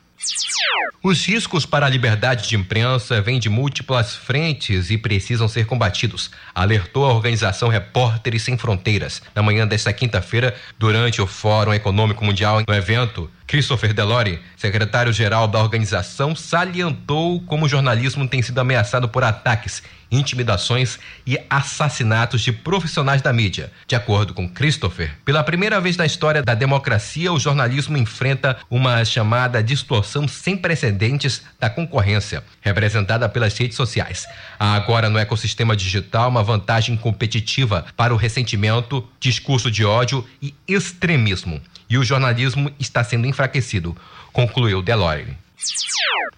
[1.02, 6.30] Os riscos para a liberdade de imprensa vêm de múltiplas frentes e precisam ser combatidos,
[6.54, 12.62] alertou a organização Repórteres Sem Fronteiras na manhã desta quinta-feira, durante o Fórum Econômico Mundial.
[12.68, 19.24] No evento, Christopher Delore, secretário-geral da organização, salientou como o jornalismo tem sido ameaçado por
[19.24, 23.72] ataques, intimidações e assassinatos de profissionais da mídia.
[23.86, 29.04] De acordo com Christopher, pela primeira vez na história da democracia, o jornalismo enfrenta uma
[29.04, 34.26] chamada distorção sem precedentes da concorrência, representada pelas redes sociais.
[34.58, 40.54] Há agora no ecossistema digital uma vantagem competitiva para o ressentimento, discurso de ódio e
[40.66, 43.96] extremismo e o jornalismo está sendo enfraquecido,
[44.32, 45.36] concluiu Delore.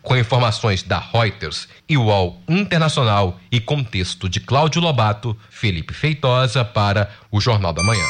[0.02, 7.10] Com informações da Reuters e UOL Internacional e contexto de Cláudio Lobato, Felipe Feitosa para
[7.30, 8.04] o Jornal da Manhã.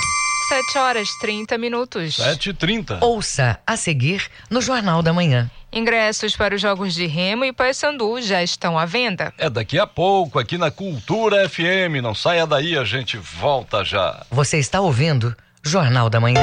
[0.49, 2.17] 7 horas 30 minutos.
[2.17, 2.99] 7h30.
[3.01, 5.51] Ouça a seguir no Jornal da Manhã.
[5.73, 9.33] Ingressos para os Jogos de Remo e Paysandu já estão à venda.
[9.39, 12.03] É daqui a pouco, aqui na Cultura FM.
[12.03, 14.27] Não saia daí, a gente volta já.
[14.31, 16.43] Você está ouvindo Jornal da Manhã.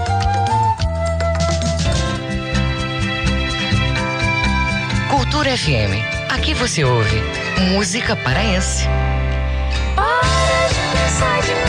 [5.57, 5.99] FM.
[6.29, 7.21] Aqui você ouve
[7.73, 8.87] música paraense.
[9.97, 10.21] Para
[10.69, 11.67] de pensar demais.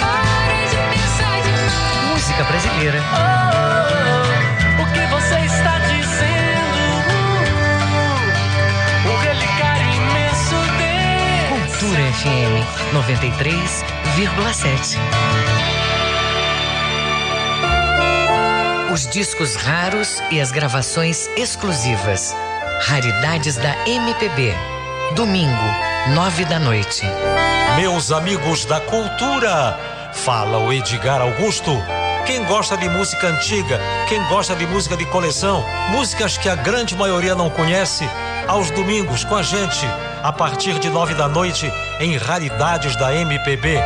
[0.00, 2.08] Para de pensar demais.
[2.10, 3.02] Música brasileira.
[3.12, 6.78] Oh, o que você está dizendo?
[9.04, 11.48] O relicário imenso desse.
[11.50, 14.96] Cultura FM 93,7.
[18.98, 22.34] Os discos raros e as gravações exclusivas.
[22.80, 24.52] Raridades da MPB.
[25.14, 25.54] Domingo,
[26.16, 27.04] nove da noite.
[27.76, 29.78] Meus amigos da cultura,
[30.12, 31.70] fala o Edgar Augusto.
[32.26, 36.96] Quem gosta de música antiga, quem gosta de música de coleção, músicas que a grande
[36.96, 38.04] maioria não conhece,
[38.48, 39.86] aos domingos com a gente,
[40.24, 43.78] a partir de nove da noite, em Raridades da MPB.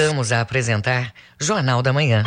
[0.00, 2.24] Voltamos a apresentar Jornal da Manhã.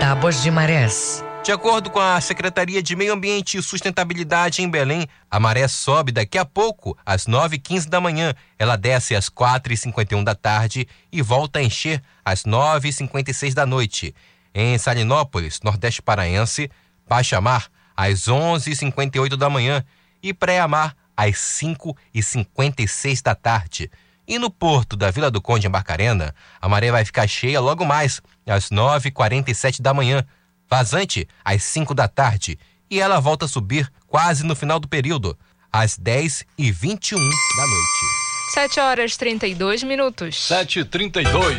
[0.00, 1.22] Tábuas de marés.
[1.44, 6.12] De acordo com a Secretaria de Meio Ambiente e Sustentabilidade em Belém, a maré sobe
[6.12, 8.32] daqui a pouco, às 9h15 da manhã.
[8.58, 14.14] Ela desce às 4h51 da tarde e volta a encher às 9h56 da noite.
[14.54, 16.70] Em Salinópolis, Nordeste Paraense,
[17.06, 19.84] baixa mar às 11h58 da manhã
[20.22, 23.90] e pré-mar às 5h56 da tarde.
[24.30, 27.84] E no porto da Vila do Conde, em Barcarena, a maré vai ficar cheia logo
[27.84, 30.24] mais, às 9h47 da manhã.
[30.68, 32.56] Vazante, às 5 da tarde.
[32.88, 35.36] E ela volta a subir quase no final do período,
[35.72, 38.54] às 10h21 da noite.
[38.54, 40.36] 7 horas 32 minutos.
[40.48, 41.58] 7h32.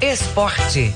[0.00, 0.94] Esporte.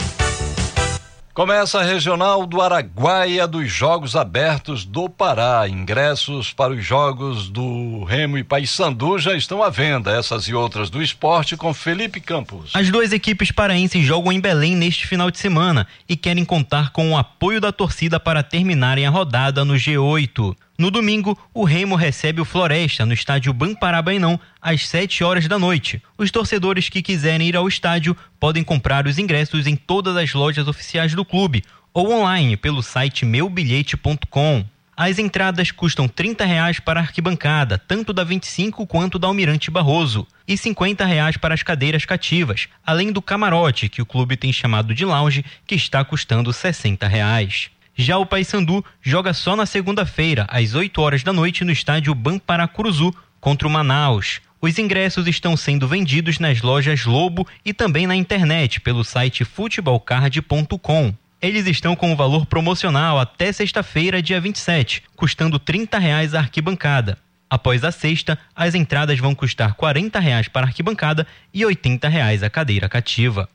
[1.38, 5.68] Começa a regional do Araguaia dos Jogos Abertos do Pará.
[5.68, 10.11] Ingressos para os jogos do Remo e Paysandu já estão à venda.
[10.11, 12.72] Essas e outras do esporte com Felipe Campos.
[12.74, 17.12] As duas equipes paraenses jogam em Belém neste final de semana e querem contar com
[17.12, 20.57] o apoio da torcida para terminarem a rodada no G8.
[20.78, 26.00] No domingo, o Remo recebe o Floresta no estádio Bamparabainão às 7 horas da noite.
[26.16, 30.68] Os torcedores que quiserem ir ao estádio podem comprar os ingressos em todas as lojas
[30.68, 34.64] oficiais do clube ou online pelo site meubilhete.com.
[34.96, 40.28] As entradas custam 30 reais para a arquibancada, tanto da 25 quanto da Almirante Barroso,
[40.46, 44.94] e 50 reais para as cadeiras cativas, além do camarote, que o clube tem chamado
[44.94, 47.68] de lounge, que está custando 60 reais.
[48.00, 53.12] Já o Paysandu joga só na segunda-feira, às 8 horas da noite, no estádio Bamparacuruzu,
[53.40, 54.40] contra o Manaus.
[54.61, 61.12] Os ingressos estão sendo vendidos nas lojas Lobo e também na internet pelo site futebolcard.com.
[61.42, 67.18] Eles estão com o valor promocional até sexta-feira, dia 27, custando 30 reais a arquibancada.
[67.50, 72.50] Após a sexta, as entradas vão custar 40 reais para arquibancada e 80 reais a
[72.50, 73.48] cadeira cativa.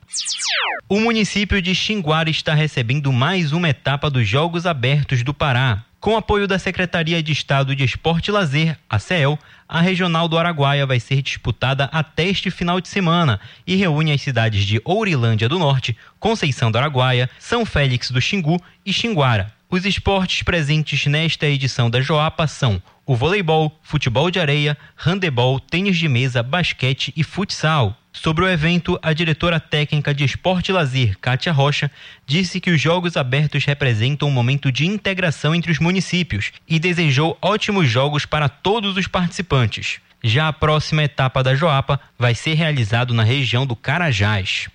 [0.88, 5.84] O município de Xinguara está recebendo mais uma etapa dos Jogos Abertos do Pará.
[6.00, 10.36] Com apoio da Secretaria de Estado de Esporte e Lazer, a CEL, a Regional do
[10.36, 15.48] Araguaia vai ser disputada até este final de semana e reúne as cidades de Ourilândia
[15.48, 19.50] do Norte, Conceição do Araguaia, São Félix do Xingu e Xinguara.
[19.74, 25.96] Os esportes presentes nesta edição da Joapa são o voleibol, futebol de areia, handebol, tênis
[25.96, 27.98] de mesa, basquete e futsal.
[28.12, 31.90] Sobre o evento, a diretora técnica de Esporte e Lazer, Kátia Rocha,
[32.24, 37.36] disse que os Jogos Abertos representam um momento de integração entre os municípios e desejou
[37.42, 39.98] ótimos jogos para todos os participantes.
[40.22, 44.68] Já a próxima etapa da Joapa vai ser realizado na região do Carajás.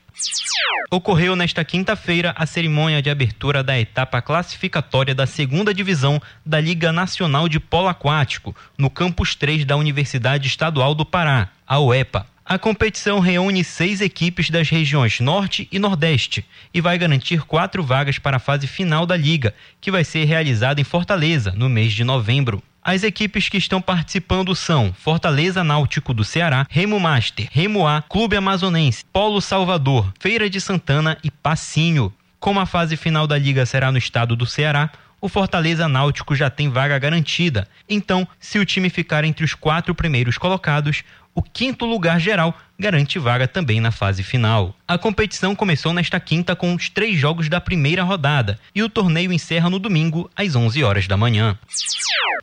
[0.92, 6.92] Ocorreu nesta quinta-feira a cerimônia de abertura da etapa classificatória da segunda divisão da Liga
[6.92, 12.26] Nacional de Polo Aquático, no campus 3 da Universidade Estadual do Pará, a UEPA.
[12.44, 16.44] A competição reúne seis equipes das regiões Norte e Nordeste
[16.74, 20.82] e vai garantir quatro vagas para a fase final da Liga, que vai ser realizada
[20.82, 22.64] em Fortaleza, no mês de novembro.
[22.84, 28.38] As equipes que estão participando são Fortaleza Náutico do Ceará, Remo Master, Remo A, Clube
[28.38, 32.14] Amazonense, Polo Salvador, Feira de Santana e Passinho.
[32.40, 34.90] Como a fase final da liga será no estado do Ceará,
[35.22, 37.68] o Fortaleza Náutico já tem vaga garantida.
[37.90, 41.04] Então, se o time ficar entre os quatro primeiros colocados,
[41.34, 44.76] o quinto lugar geral garante vaga também na fase final.
[44.88, 49.32] A competição começou nesta quinta com os três jogos da primeira rodada e o torneio
[49.32, 51.58] encerra no domingo às 11 horas da manhã.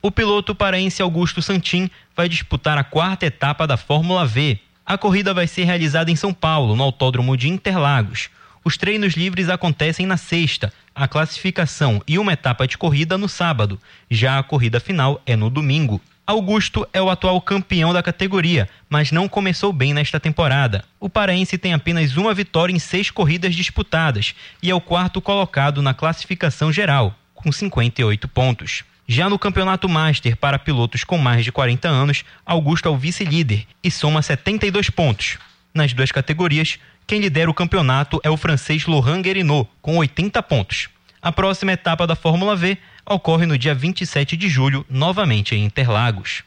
[0.02, 4.58] O piloto paraense Augusto Santin vai disputar a quarta etapa da Fórmula V.
[4.84, 8.30] A corrida vai ser realizada em São Paulo, no Autódromo de Interlagos.
[8.64, 13.80] Os treinos livres acontecem na sexta, a classificação e uma etapa de corrida no sábado.
[14.10, 16.00] Já a corrida final é no domingo.
[16.26, 20.84] Augusto é o atual campeão da categoria, mas não começou bem nesta temporada.
[20.98, 25.80] O paraense tem apenas uma vitória em seis corridas disputadas e é o quarto colocado
[25.80, 28.82] na classificação geral, com 58 pontos.
[29.06, 33.64] Já no Campeonato Master para pilotos com mais de 40 anos, Augusto é o vice-líder
[33.84, 35.38] e soma 72 pontos.
[35.72, 40.88] Nas duas categorias, quem lidera o campeonato é o francês Laurent Guerinot, com 80 pontos.
[41.26, 46.44] A próxima etapa da Fórmula V ocorre no dia 27 de julho, novamente em Interlagos.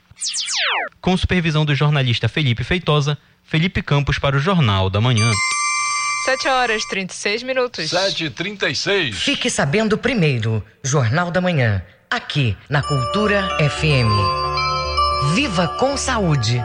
[1.01, 5.29] Com supervisão do jornalista Felipe Feitosa, Felipe Campos para o Jornal da Manhã.
[6.23, 7.91] 7 horas 36 minutos.
[7.91, 9.15] 7h36.
[9.15, 15.35] Fique sabendo primeiro, Jornal da Manhã, aqui na Cultura FM.
[15.35, 16.57] Viva com saúde!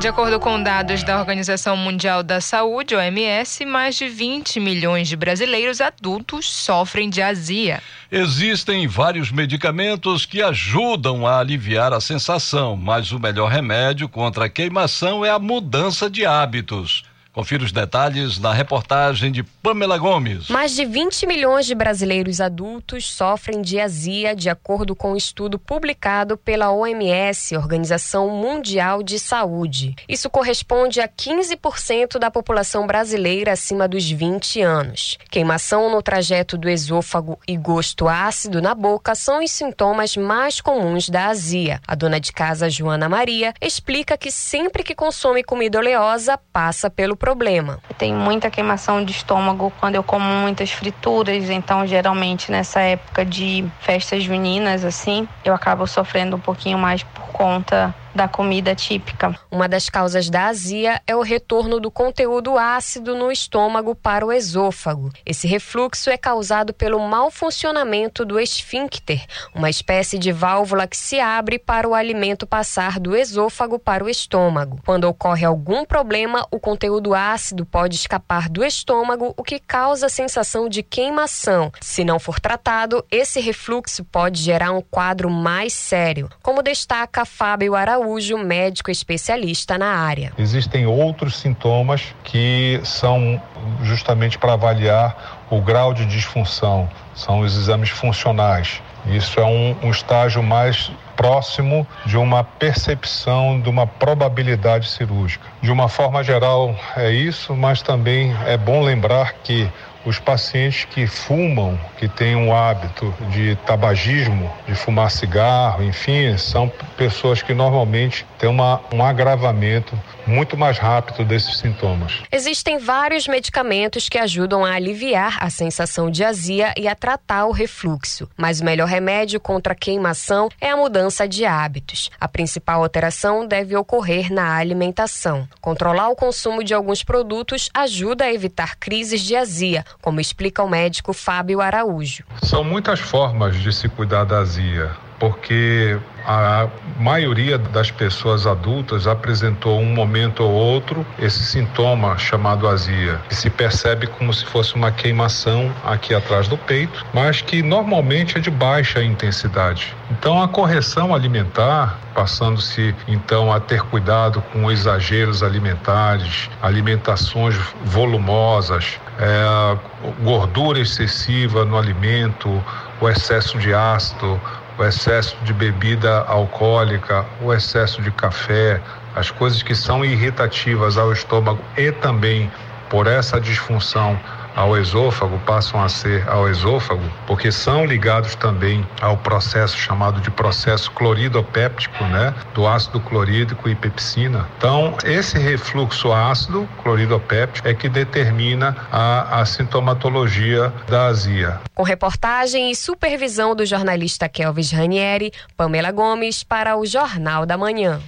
[0.00, 5.14] De acordo com dados da Organização Mundial da Saúde, OMS, mais de 20 milhões de
[5.14, 7.82] brasileiros adultos sofrem de azia.
[8.10, 14.48] Existem vários medicamentos que ajudam a aliviar a sensação, mas o melhor remédio contra a
[14.48, 17.04] queimação é a mudança de hábitos.
[17.32, 20.48] Confira os detalhes na reportagem de Pamela Gomes.
[20.48, 25.56] Mais de 20 milhões de brasileiros adultos sofrem de azia, de acordo com um estudo
[25.56, 29.94] publicado pela OMS, Organização Mundial de Saúde.
[30.08, 35.16] Isso corresponde a 15% da população brasileira acima dos 20 anos.
[35.30, 41.08] Queimação no trajeto do esôfago e gosto ácido na boca são os sintomas mais comuns
[41.08, 41.80] da azia.
[41.86, 47.19] A dona de casa Joana Maria explica que sempre que consome comida oleosa, passa pelo
[47.20, 47.78] problema.
[47.98, 53.64] Tem muita queimação de estômago quando eu como muitas frituras, então geralmente nessa época de
[53.80, 59.38] festas juninas assim, eu acabo sofrendo um pouquinho mais por conta da comida típica.
[59.50, 64.32] Uma das causas da azia é o retorno do conteúdo ácido no estômago para o
[64.32, 65.10] esôfago.
[65.24, 71.20] Esse refluxo é causado pelo mau funcionamento do esfíncter, uma espécie de válvula que se
[71.20, 74.80] abre para o alimento passar do esôfago para o estômago.
[74.84, 80.10] Quando ocorre algum problema, o conteúdo ácido pode escapar do estômago, o que causa a
[80.10, 81.72] sensação de queimação.
[81.80, 87.74] Se não for tratado, esse refluxo pode gerar um quadro mais sério, como destaca Fábio
[87.74, 90.32] Araújo Araújo, médico especialista na área.
[90.38, 93.40] Existem outros sintomas que são
[93.82, 98.80] justamente para avaliar o grau de disfunção, são os exames funcionais.
[99.06, 105.46] Isso é um, um estágio mais próximo de uma percepção de uma probabilidade cirúrgica.
[105.60, 109.68] De uma forma geral, é isso, mas também é bom lembrar que
[110.04, 116.70] os pacientes que fumam, que têm um hábito de tabagismo, de fumar cigarro, enfim, são
[116.96, 122.22] pessoas que normalmente têm uma, um agravamento muito mais rápido desses sintomas.
[122.30, 127.52] Existem vários medicamentos que ajudam a aliviar a sensação de azia e a tratar o
[127.52, 132.10] refluxo, mas o melhor remédio contra a queimação é a mudança de hábitos.
[132.20, 135.48] A principal alteração deve ocorrer na alimentação.
[135.60, 140.68] Controlar o consumo de alguns produtos ajuda a evitar crises de azia, como explica o
[140.68, 142.24] médico Fábio Araújo.
[142.42, 144.90] São muitas formas de se cuidar da azia
[145.20, 145.96] porque
[146.26, 146.66] a
[146.98, 153.50] maioria das pessoas adultas apresentou um momento ou outro esse sintoma chamado azia, que se
[153.50, 158.50] percebe como se fosse uma queimação aqui atrás do peito, mas que normalmente é de
[158.50, 159.94] baixa intensidade.
[160.10, 169.78] Então a correção alimentar, passando-se então a ter cuidado com exageros alimentares, alimentações volumosas, é,
[170.22, 172.62] gordura excessiva no alimento,
[173.00, 174.40] o excesso de ácido,
[174.80, 178.80] o excesso de bebida alcoólica, o excesso de café,
[179.14, 182.50] as coisas que são irritativas ao estômago e também
[182.88, 184.18] por essa disfunção
[184.54, 190.30] ao esôfago passam a ser ao esôfago, porque são ligados também ao processo chamado de
[190.30, 194.46] processo cloridopéptico, né, do ácido clorídrico e pepsina.
[194.56, 201.60] Então, esse refluxo ácido cloridopéptico é que determina a, a sintomatologia da azia.
[201.74, 208.00] Com reportagem e supervisão do jornalista Kelvis Ranieri, Pamela Gomes para o Jornal da Manhã.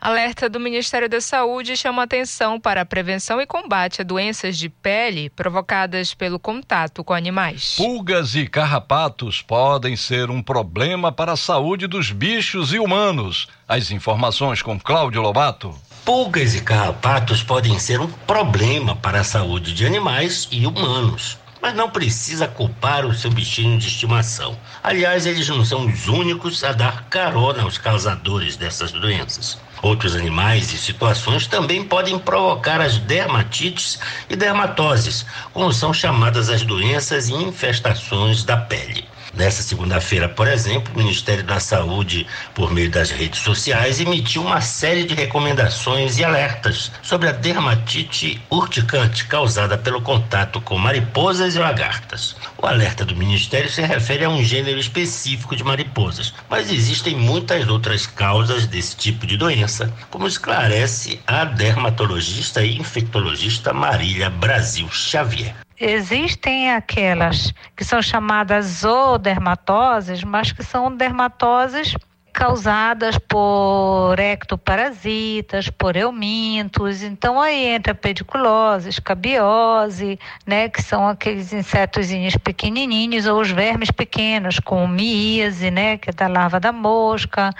[0.00, 4.68] Alerta do Ministério da Saúde chama atenção para a prevenção e combate a doenças de
[4.68, 7.74] pele provocadas pelo contato com animais.
[7.76, 13.48] Pulgas e carrapatos podem ser um problema para a saúde dos bichos e humanos.
[13.66, 15.74] As informações com Cláudio Lobato.
[16.04, 21.36] Pulgas e carrapatos podem ser um problema para a saúde de animais e humanos.
[21.60, 24.56] Mas não precisa culpar o seu bichinho de estimação.
[24.82, 29.58] Aliás, eles não são os únicos a dar carona aos causadores dessas doenças.
[29.82, 33.98] Outros animais e situações também podem provocar as dermatites
[34.28, 39.06] e dermatoses, como são chamadas as doenças e infestações da pele.
[39.38, 42.26] Nessa segunda-feira, por exemplo, o Ministério da Saúde,
[42.56, 48.42] por meio das redes sociais, emitiu uma série de recomendações e alertas sobre a dermatite
[48.50, 52.34] urticante causada pelo contato com mariposas e lagartas.
[52.60, 57.68] O alerta do Ministério se refere a um gênero específico de mariposas, mas existem muitas
[57.68, 65.54] outras causas desse tipo de doença, como esclarece a dermatologista e infectologista Marília Brasil Xavier
[65.80, 71.94] existem aquelas que são chamadas zoodermatoses, mas que são dermatoses
[72.38, 77.02] causadas por ectoparasitas, por eumintos.
[77.02, 84.60] Então aí entra pediculose, escabiose, né, que são aqueles insetozinhos pequenininhos ou os vermes pequenos,
[84.60, 87.50] como míase, né, que é da larva da mosca,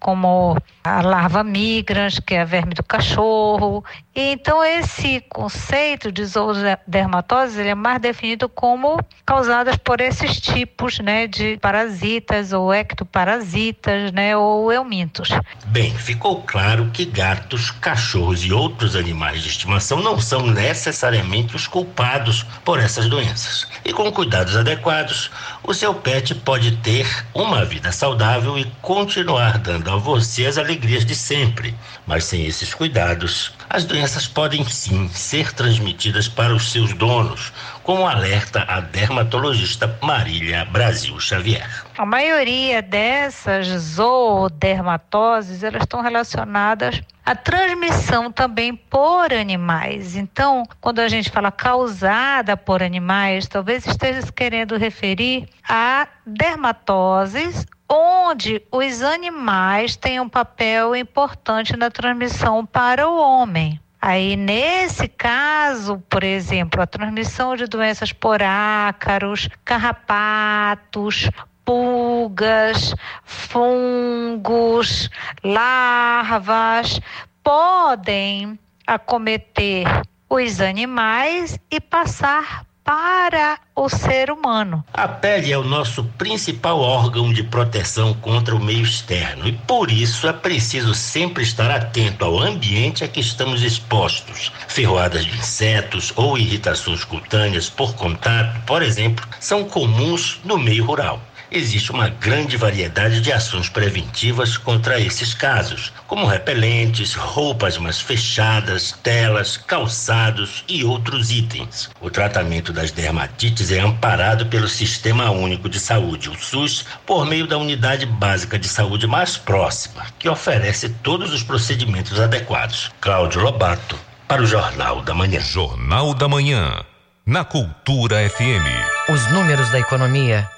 [0.00, 3.84] como a larva migrans, que é a verme do cachorro.
[4.16, 10.98] E, então, esse conceito de zoodermatose ele é mais definido como causadas por esses tipos
[10.98, 15.28] né, de parasitas ou ectoparasitas né, ou eumintos.
[15.66, 21.66] Bem, ficou claro que gatos, cachorros e outros animais de estimação não são necessariamente os
[21.66, 23.68] culpados por essas doenças.
[23.84, 25.30] E com cuidados adequados,
[25.62, 31.04] o seu pet pode ter uma vida saudável e continuar dando a você as alegrias
[31.04, 31.74] de sempre.
[32.06, 37.52] Mas sem esses cuidados, as doenças podem sim ser transmitidas para os seus donos,
[37.82, 41.68] como alerta a dermatologista Marília Brasil Xavier.
[41.96, 50.16] A maioria dessas zoodermatoses, elas estão relacionadas à transmissão também por animais.
[50.16, 57.66] Então, quando a gente fala causada por animais, talvez esteja se querendo referir a dermatoses
[57.88, 63.80] onde os animais têm um papel importante na transmissão para o homem.
[64.02, 71.28] Aí, nesse caso, por exemplo, a transmissão de doenças por ácaros, carrapatos,
[71.64, 72.94] pulgas,
[73.24, 75.10] fungos,
[75.44, 76.98] larvas,
[77.42, 79.86] podem acometer
[80.30, 84.84] os animais e passar para o ser humano.
[84.92, 89.92] A pele é o nosso principal órgão de proteção contra o meio externo e por
[89.92, 94.50] isso é preciso sempre estar atento ao ambiente a que estamos expostos.
[94.66, 101.22] Ferroadas de insetos ou irritações cutâneas por contato, por exemplo, são comuns no meio rural
[101.50, 108.92] existe uma grande variedade de ações preventivas contra esses casos, como repelentes, roupas mais fechadas,
[109.02, 111.90] telas, calçados e outros itens.
[112.00, 117.46] O tratamento das dermatites é amparado pelo Sistema Único de Saúde, o SUS, por meio
[117.46, 122.90] da unidade básica de saúde mais próxima, que oferece todos os procedimentos adequados.
[123.00, 123.98] Cláudio Lobato,
[124.28, 125.40] para o Jornal da Manhã.
[125.40, 126.84] Jornal da Manhã,
[127.26, 129.10] na Cultura FM.
[129.12, 130.48] Os números da economia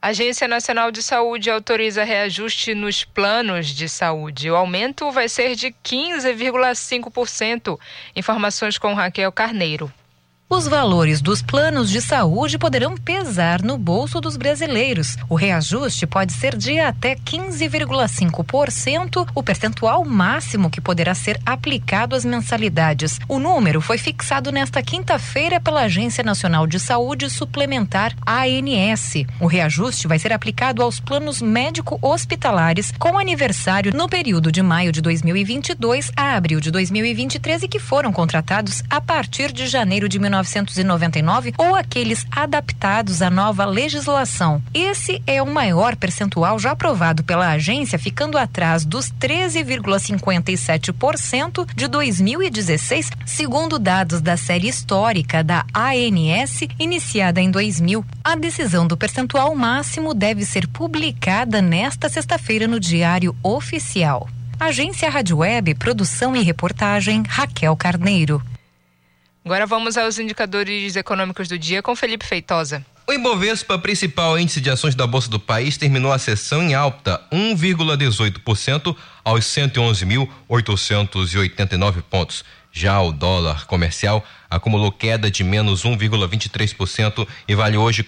[0.00, 4.50] a Agência Nacional de Saúde autoriza reajuste nos planos de saúde.
[4.50, 7.78] O aumento vai ser de 15,5%.
[8.14, 9.92] Informações com Raquel Carneiro.
[10.48, 15.16] Os valores dos planos de saúde poderão pesar no bolso dos brasileiros.
[15.28, 22.24] O reajuste pode ser de até 15,5%, o percentual máximo que poderá ser aplicado às
[22.24, 23.18] mensalidades.
[23.28, 29.26] O número foi fixado nesta quinta-feira pela Agência Nacional de Saúde Suplementar ANS.
[29.40, 35.02] O reajuste vai ser aplicado aos planos médico-hospitalares com aniversário no período de maio de
[35.02, 40.35] 2022 a abril de 2023 e que foram contratados a partir de janeiro de 19
[40.42, 44.62] 1999 ou aqueles adaptados à nova legislação.
[44.72, 53.10] Esse é o maior percentual já aprovado pela agência, ficando atrás dos 13,57% de 2016,
[53.24, 58.04] segundo dados da série histórica da ANS, iniciada em 2000.
[58.22, 64.28] A decisão do percentual máximo deve ser publicada nesta sexta-feira no Diário Oficial.
[64.58, 68.42] Agência Rádio Web, produção e reportagem Raquel Carneiro.
[69.46, 72.84] Agora vamos aos indicadores econômicos do dia com Felipe Feitosa.
[73.06, 77.22] O Ibovespa, principal índice de ações da Bolsa do país, terminou a sessão em alta,
[77.30, 82.44] 1,18% aos 111.889 pontos.
[82.72, 88.02] Já o dólar comercial acumulou queda de menos 1,23% e vale hoje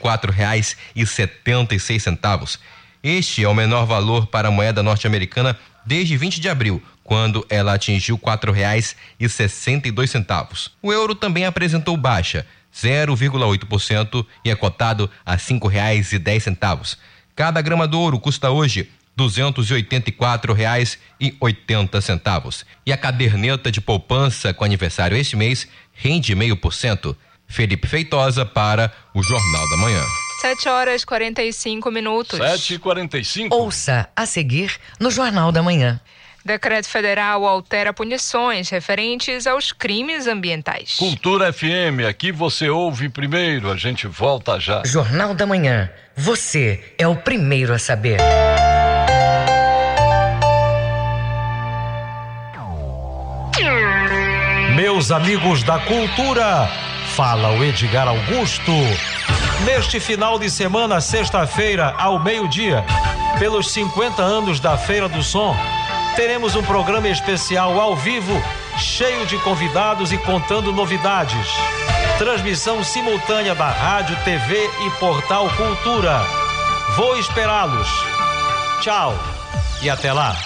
[1.78, 2.58] seis centavos.
[3.00, 7.72] Este é o menor valor para a moeda norte-americana desde 20 de abril, quando ela
[7.72, 10.72] atingiu quatro reais e sessenta e dois centavos.
[10.82, 16.98] O euro também apresentou baixa, 0,8% e é cotado a cinco reais e dez centavos.
[17.34, 22.66] Cada grama do ouro custa hoje duzentos e oitenta e quatro reais e oitenta centavos.
[22.84, 27.16] E a caderneta de poupança com aniversário este mês rende meio por cento.
[27.46, 30.02] Felipe Feitosa para o Jornal da Manhã.
[30.42, 32.38] 7 horas 45 minutos.
[32.38, 35.98] 7 e 45 Ouça a seguir no Jornal da Manhã.
[36.48, 40.94] Decreto federal altera punições referentes aos crimes ambientais.
[40.94, 44.82] Cultura FM, aqui você ouve primeiro, a gente volta já.
[44.82, 45.90] Jornal da Manhã.
[46.16, 48.16] Você é o primeiro a saber.
[54.74, 56.66] Meus amigos da cultura,
[57.14, 58.72] fala o Edgar Augusto.
[59.66, 62.82] Neste final de semana, sexta-feira, ao meio-dia,
[63.38, 65.54] pelos 50 anos da Feira do Som,
[66.18, 68.32] teremos um programa especial ao vivo,
[68.76, 71.46] cheio de convidados e contando novidades.
[72.18, 76.20] Transmissão simultânea da Rádio, TV e Portal Cultura.
[76.96, 77.88] Vou esperá-los.
[78.80, 79.16] Tchau
[79.80, 80.36] e até lá.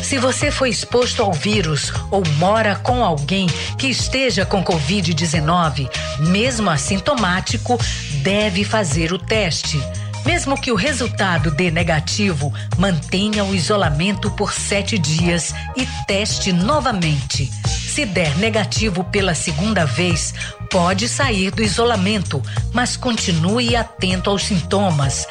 [0.00, 5.90] Se você foi exposto ao vírus ou mora com alguém que esteja com Covid-19,
[6.20, 7.76] mesmo assintomático,
[8.22, 9.82] deve fazer o teste.
[10.26, 17.48] Mesmo que o resultado dê negativo, mantenha o isolamento por sete dias e teste novamente.
[17.64, 20.34] Se der negativo pela segunda vez,
[20.68, 25.28] pode sair do isolamento, mas continue atento aos sintomas.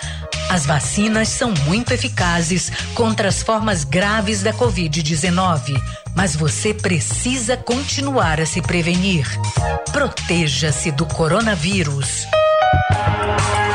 [0.49, 5.77] As vacinas são muito eficazes contra as formas graves da Covid-19,
[6.15, 9.27] mas você precisa continuar a se prevenir.
[9.91, 12.25] Proteja-se do coronavírus.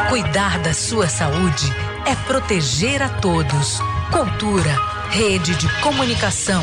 [0.08, 1.72] Cuidar da sua saúde
[2.06, 3.80] é proteger a todos.
[4.10, 4.76] Cultura,
[5.10, 6.62] rede de comunicação.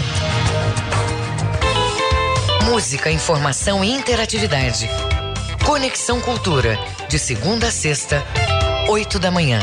[2.66, 4.90] Música, informação e interatividade.
[5.66, 6.78] Conexão Cultura,
[7.08, 8.24] de segunda a sexta,
[8.90, 9.60] oito da manhã.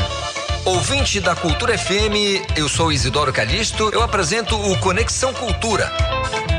[0.65, 5.91] Ouvinte da Cultura FM, eu sou Isidoro Calixto, eu apresento o Conexão Cultura.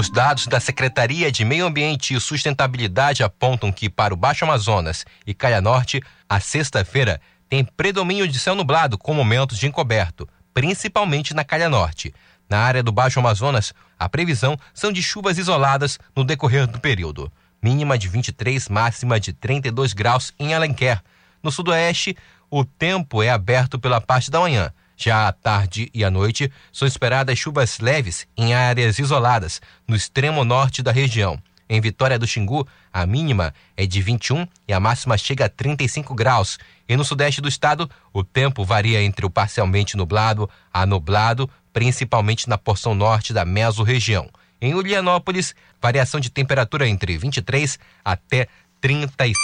[0.00, 5.04] Os dados da Secretaria de Meio Ambiente e Sustentabilidade apontam que para o Baixo Amazonas
[5.26, 7.20] e Caia Norte, a sexta-feira
[7.50, 12.14] tem predomínio de céu nublado com momentos de encoberto, principalmente na Calha Norte.
[12.48, 17.30] Na área do Baixo Amazonas, a previsão são de chuvas isoladas no decorrer do período.
[17.62, 21.02] Mínima de 23, máxima de 32 graus em Alenquer.
[21.42, 22.16] No sudoeste,
[22.50, 24.72] o tempo é aberto pela parte da manhã.
[25.02, 30.44] Já à tarde e à noite, são esperadas chuvas leves em áreas isoladas, no extremo
[30.44, 31.42] norte da região.
[31.70, 36.14] Em Vitória do Xingu, a mínima é de 21 e a máxima chega a 35
[36.14, 36.58] graus.
[36.86, 42.46] E no sudeste do estado, o tempo varia entre o parcialmente nublado a nublado, principalmente
[42.46, 44.28] na porção norte da mesorregião.
[44.60, 48.48] Em Ulianópolis, variação de temperatura entre 23 até
[48.82, 49.34] 35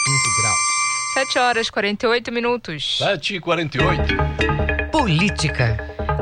[0.43, 0.76] graus.
[1.17, 2.99] 7 horas 48 minutos.
[2.99, 4.15] 7 e 48.
[4.93, 5.75] Política.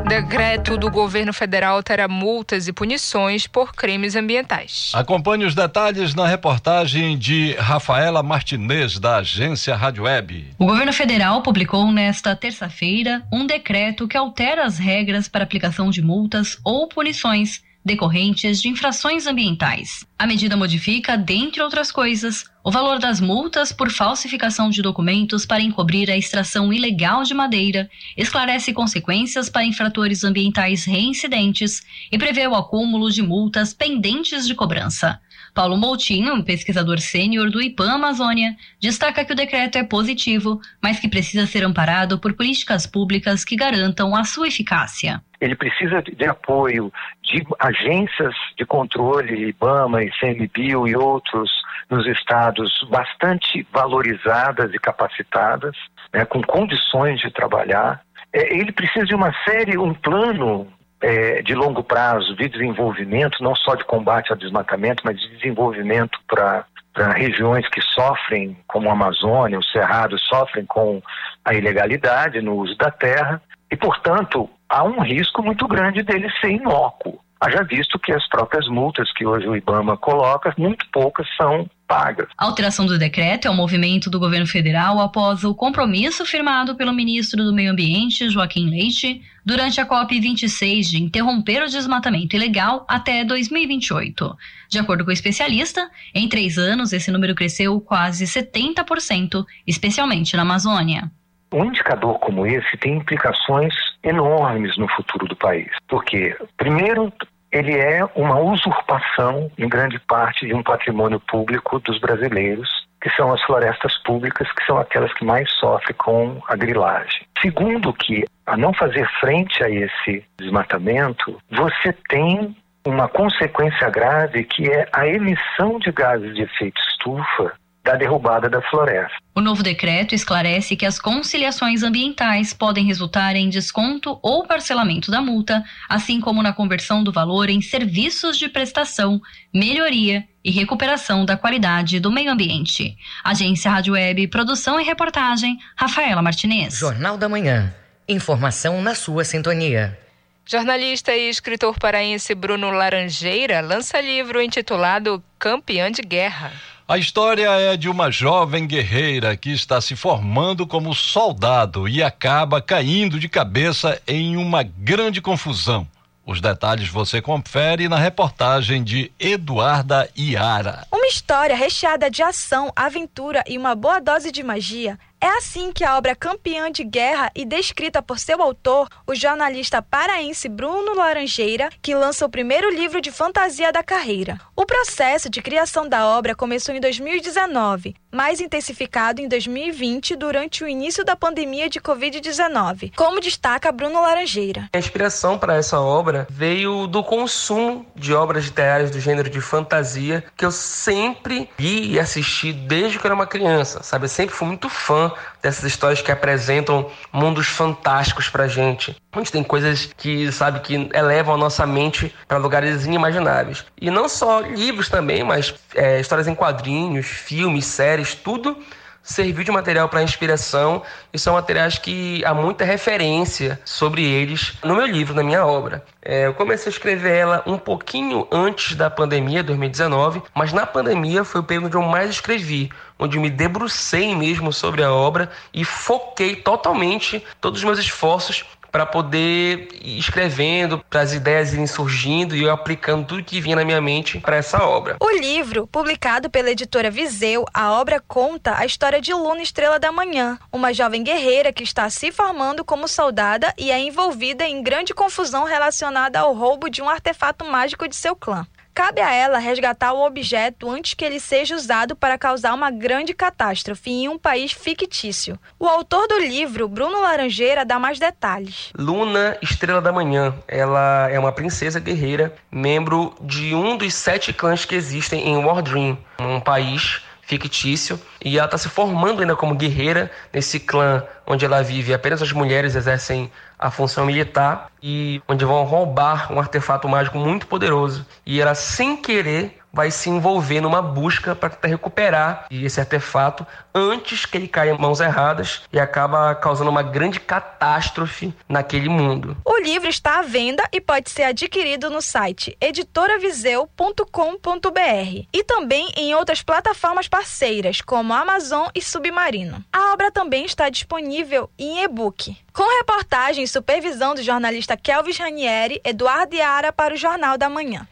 [0.08, 4.92] Decreto do governo federal terá multas e punições por crimes ambientais.
[4.94, 10.54] Acompanhe os detalhes na reportagem de Rafaela Martinez, da agência Rádio Web.
[10.60, 16.00] O governo federal publicou nesta terça-feira um decreto que altera as regras para aplicação de
[16.02, 20.06] multas ou punições decorrentes de infrações ambientais.
[20.18, 25.62] A medida modifica, dentre outras coisas, o valor das multas por falsificação de documentos para
[25.62, 32.54] encobrir a extração ilegal de madeira, esclarece consequências para infratores ambientais reincidentes e prevê o
[32.54, 35.20] acúmulo de multas pendentes de cobrança.
[35.54, 41.08] Paulo Moutinho, pesquisador sênior do IPAM Amazônia, destaca que o decreto é positivo, mas que
[41.08, 46.90] precisa ser amparado por políticas públicas que garantam a sua eficácia ele precisa de apoio
[47.22, 51.50] de agências de controle, IBAMA, ICMBio e outros
[51.90, 55.76] nos estados bastante valorizadas e capacitadas,
[56.14, 58.00] né, com condições de trabalhar.
[58.32, 60.66] É, ele precisa de uma série, um plano
[61.04, 66.18] é, de longo prazo de desenvolvimento, não só de combate ao desmatamento, mas de desenvolvimento
[66.26, 66.64] para
[67.12, 71.02] regiões que sofrem, como a Amazônia, o Cerrado, sofrem com
[71.44, 73.42] a ilegalidade no uso da terra.
[73.70, 77.20] E, portanto, há um risco muito grande dele ser inócuo.
[77.40, 82.26] Haja visto que as próprias multas que hoje o IBAMA coloca, muito poucas são pagas.
[82.38, 86.92] A alteração do decreto é um movimento do governo federal após o compromisso firmado pelo
[86.92, 93.24] ministro do Meio Ambiente, Joaquim Leite, durante a COP26 de interromper o desmatamento ilegal até
[93.24, 94.36] 2028.
[94.70, 100.42] De acordo com o especialista, em três anos esse número cresceu quase 70%, especialmente na
[100.42, 101.10] Amazônia
[101.54, 105.70] um indicador como esse tem implicações enormes no futuro do país.
[105.88, 107.12] Porque, primeiro,
[107.52, 112.68] ele é uma usurpação, em grande parte, de um patrimônio público dos brasileiros,
[113.00, 117.22] que são as florestas públicas, que são aquelas que mais sofrem com a grilagem.
[117.40, 124.68] Segundo, que a não fazer frente a esse desmatamento, você tem uma consequência grave que
[124.68, 127.52] é a emissão de gases de efeito estufa
[127.84, 129.14] da derrubada da floresta.
[129.34, 135.20] O novo decreto esclarece que as conciliações ambientais podem resultar em desconto ou parcelamento da
[135.20, 139.20] multa, assim como na conversão do valor em serviços de prestação,
[139.52, 142.96] melhoria e recuperação da qualidade do meio ambiente.
[143.22, 146.78] Agência Rádio Web, produção e reportagem, Rafaela Martinez.
[146.78, 147.74] Jornal da Manhã.
[148.08, 149.98] Informação na sua sintonia.
[150.46, 156.52] Jornalista e escritor paraense Bruno Laranjeira lança livro intitulado Campeã de Guerra.
[156.86, 162.60] A história é de uma jovem guerreira que está se formando como soldado e acaba
[162.60, 165.88] caindo de cabeça em uma grande confusão.
[166.26, 170.86] Os detalhes você confere na reportagem de Eduarda Iara.
[170.92, 175.82] Uma história recheada de ação, aventura e uma boa dose de magia é assim que
[175.82, 181.70] a obra campeã de guerra e descrita por seu autor, o jornalista paraense Bruno Laranjeira,
[181.80, 184.38] que lança o primeiro livro de fantasia da carreira.
[184.54, 190.68] O processo de criação da obra começou em 2019, mais intensificado em 2020 durante o
[190.68, 194.68] início da pandemia de Covid-19, como destaca Bruno Laranjeira.
[194.74, 200.22] A inspiração para essa obra veio do consumo de obras literárias do gênero de fantasia
[200.36, 204.04] que eu sempre li e assisti desde que eu era uma criança, sabe?
[204.04, 208.96] Eu sempre fui muito fã dessas histórias que apresentam mundos fantásticos pra gente.
[209.14, 213.64] Onde tem coisas que, sabe, que elevam a nossa mente para lugares inimagináveis.
[213.80, 218.56] E não só livros também, mas é, histórias em quadrinhos, filmes, séries, tudo
[219.04, 220.82] serviu de material para inspiração
[221.12, 225.84] e são materiais que há muita referência sobre eles no meu livro, na minha obra.
[226.02, 231.22] É, eu comecei a escrever ela um pouquinho antes da pandemia, 2019, mas na pandemia
[231.22, 235.64] foi o período onde eu mais escrevi, onde me debrucei mesmo sobre a obra e
[235.64, 238.44] foquei totalmente todos os meus esforços
[238.74, 243.54] para poder ir escrevendo, para as ideias irem surgindo e eu aplicando tudo que vinha
[243.54, 244.96] na minha mente para essa obra.
[244.98, 249.92] O livro, publicado pela editora Viseu, a obra conta a história de Luna Estrela da
[249.92, 254.92] Manhã, uma jovem guerreira que está se formando como soldada e é envolvida em grande
[254.92, 258.44] confusão relacionada ao roubo de um artefato mágico de seu clã.
[258.74, 263.14] Cabe a ela resgatar o objeto antes que ele seja usado para causar uma grande
[263.14, 265.38] catástrofe em um país fictício.
[265.60, 268.72] O autor do livro, Bruno Laranjeira, dá mais detalhes.
[268.76, 274.64] Luna, Estrela da Manhã, ela é uma princesa guerreira, membro de um dos sete clãs
[274.64, 280.10] que existem em Wardream, um país fictício, e ela está se formando ainda como guerreira
[280.32, 281.94] nesse clã onde ela vive.
[281.94, 287.46] Apenas as mulheres exercem a função militar e onde vão roubar um artefato mágico muito
[287.46, 288.06] poderoso.
[288.26, 294.24] E ela, sem querer, vai se envolver numa busca para tentar recuperar esse artefato antes
[294.24, 299.36] que ele caia em mãos erradas e acaba causando uma grande catástrofe naquele mundo.
[299.44, 306.14] O livro está à venda e pode ser adquirido no site editoraviseu.com.br e também em
[306.14, 309.64] outras plataformas parceiras como Amazon e Submarino.
[309.72, 312.36] A obra também está disponível em e-book.
[312.52, 317.88] Com reportagem e supervisão do jornalista Kelvis Ranieri, Eduardo Iara para o Jornal da Manhã.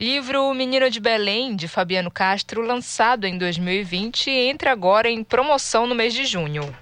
[0.00, 5.94] Livro Menino de Belém, de Fabiano Castro, lançado em 2020, entra agora em promoção no
[5.94, 6.74] mês de junho.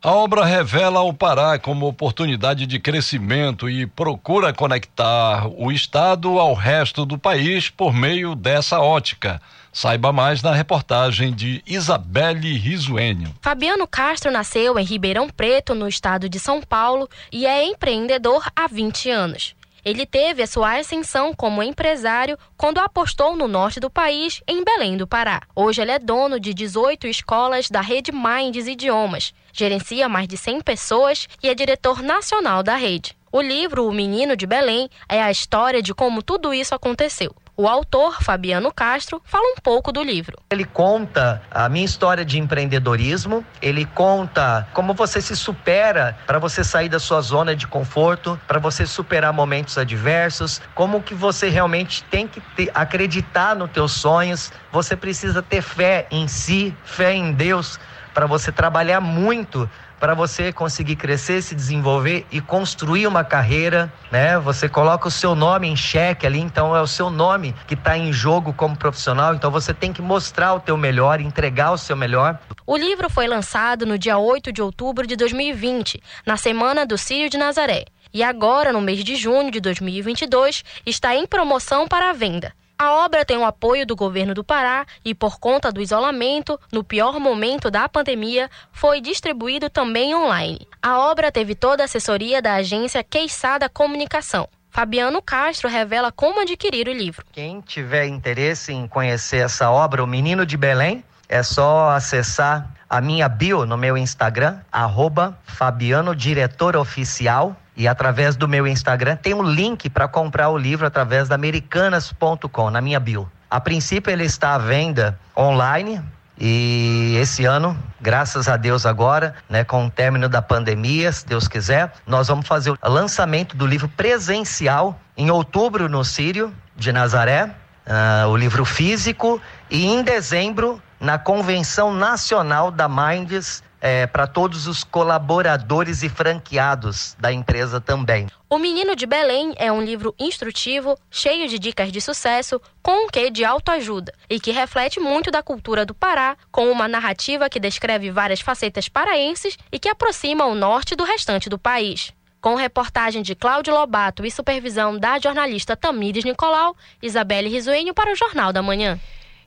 [0.00, 6.54] A obra revela o Pará como oportunidade de crescimento e procura conectar o Estado ao
[6.54, 9.42] resto do país por meio dessa ótica.
[9.72, 13.34] Saiba mais na reportagem de Isabelle Risuênio.
[13.40, 18.68] Fabiano Castro nasceu em Ribeirão Preto, no estado de São Paulo, e é empreendedor há
[18.68, 19.56] 20 anos.
[19.84, 24.96] Ele teve a sua ascensão como empresário quando apostou no norte do país, em Belém
[24.96, 25.42] do Pará.
[25.56, 30.60] Hoje ele é dono de 18 escolas da rede Minds Idiomas, gerencia mais de 100
[30.60, 33.16] pessoas e é diretor nacional da rede.
[33.32, 37.34] O livro O Menino de Belém é a história de como tudo isso aconteceu.
[37.54, 40.38] O autor, Fabiano Castro, fala um pouco do livro.
[40.50, 46.64] Ele conta a minha história de empreendedorismo, ele conta como você se supera para você
[46.64, 52.02] sair da sua zona de conforto, para você superar momentos adversos, como que você realmente
[52.04, 57.32] tem que ter, acreditar nos teus sonhos, você precisa ter fé em si, fé em
[57.32, 57.78] Deus,
[58.14, 59.68] para você trabalhar muito
[60.02, 64.36] para você conseguir crescer, se desenvolver e construir uma carreira, né?
[64.40, 67.96] Você coloca o seu nome em xeque ali, então é o seu nome que está
[67.96, 71.94] em jogo como profissional, então você tem que mostrar o teu melhor, entregar o seu
[71.94, 72.36] melhor.
[72.66, 77.30] O livro foi lançado no dia 8 de outubro de 2020, na semana do Círio
[77.30, 77.84] de Nazaré.
[78.12, 82.52] E agora, no mês de junho de 2022, está em promoção para a venda.
[82.82, 86.82] A obra tem o apoio do governo do Pará e, por conta do isolamento, no
[86.82, 90.66] pior momento da pandemia, foi distribuído também online.
[90.82, 94.48] A obra teve toda a assessoria da agência Queixada Comunicação.
[94.68, 97.24] Fabiano Castro revela como adquirir o livro.
[97.30, 103.00] Quem tiver interesse em conhecer essa obra, O Menino de Belém, é só acessar a
[103.00, 107.56] minha bio no meu Instagram, arroba Fabiano Diretor Oficial.
[107.74, 112.68] E através do meu Instagram tem um link para comprar o livro através da americanas.com,
[112.68, 113.26] na minha bio.
[113.50, 116.02] A princípio ele está à venda online,
[116.38, 121.48] e esse ano, graças a Deus agora, né, com o término da pandemia, se Deus
[121.48, 127.54] quiser, nós vamos fazer o lançamento do livro presencial em outubro no Sírio de Nazaré,
[127.86, 129.40] uh, o livro físico,
[129.70, 137.16] e em dezembro na Convenção Nacional da Minds é, para todos os colaboradores e franqueados
[137.18, 138.28] da empresa também.
[138.48, 143.08] O Menino de Belém é um livro instrutivo, cheio de dicas de sucesso, com um
[143.08, 147.58] quê de autoajuda e que reflete muito da cultura do Pará, com uma narrativa que
[147.58, 152.12] descreve várias facetas paraenses e que aproxima o norte do restante do país.
[152.40, 158.16] Com reportagem de Cláudio Lobato e supervisão da jornalista Tamires Nicolau, Isabelle Risuenho para o
[158.16, 159.00] Jornal da Manhã.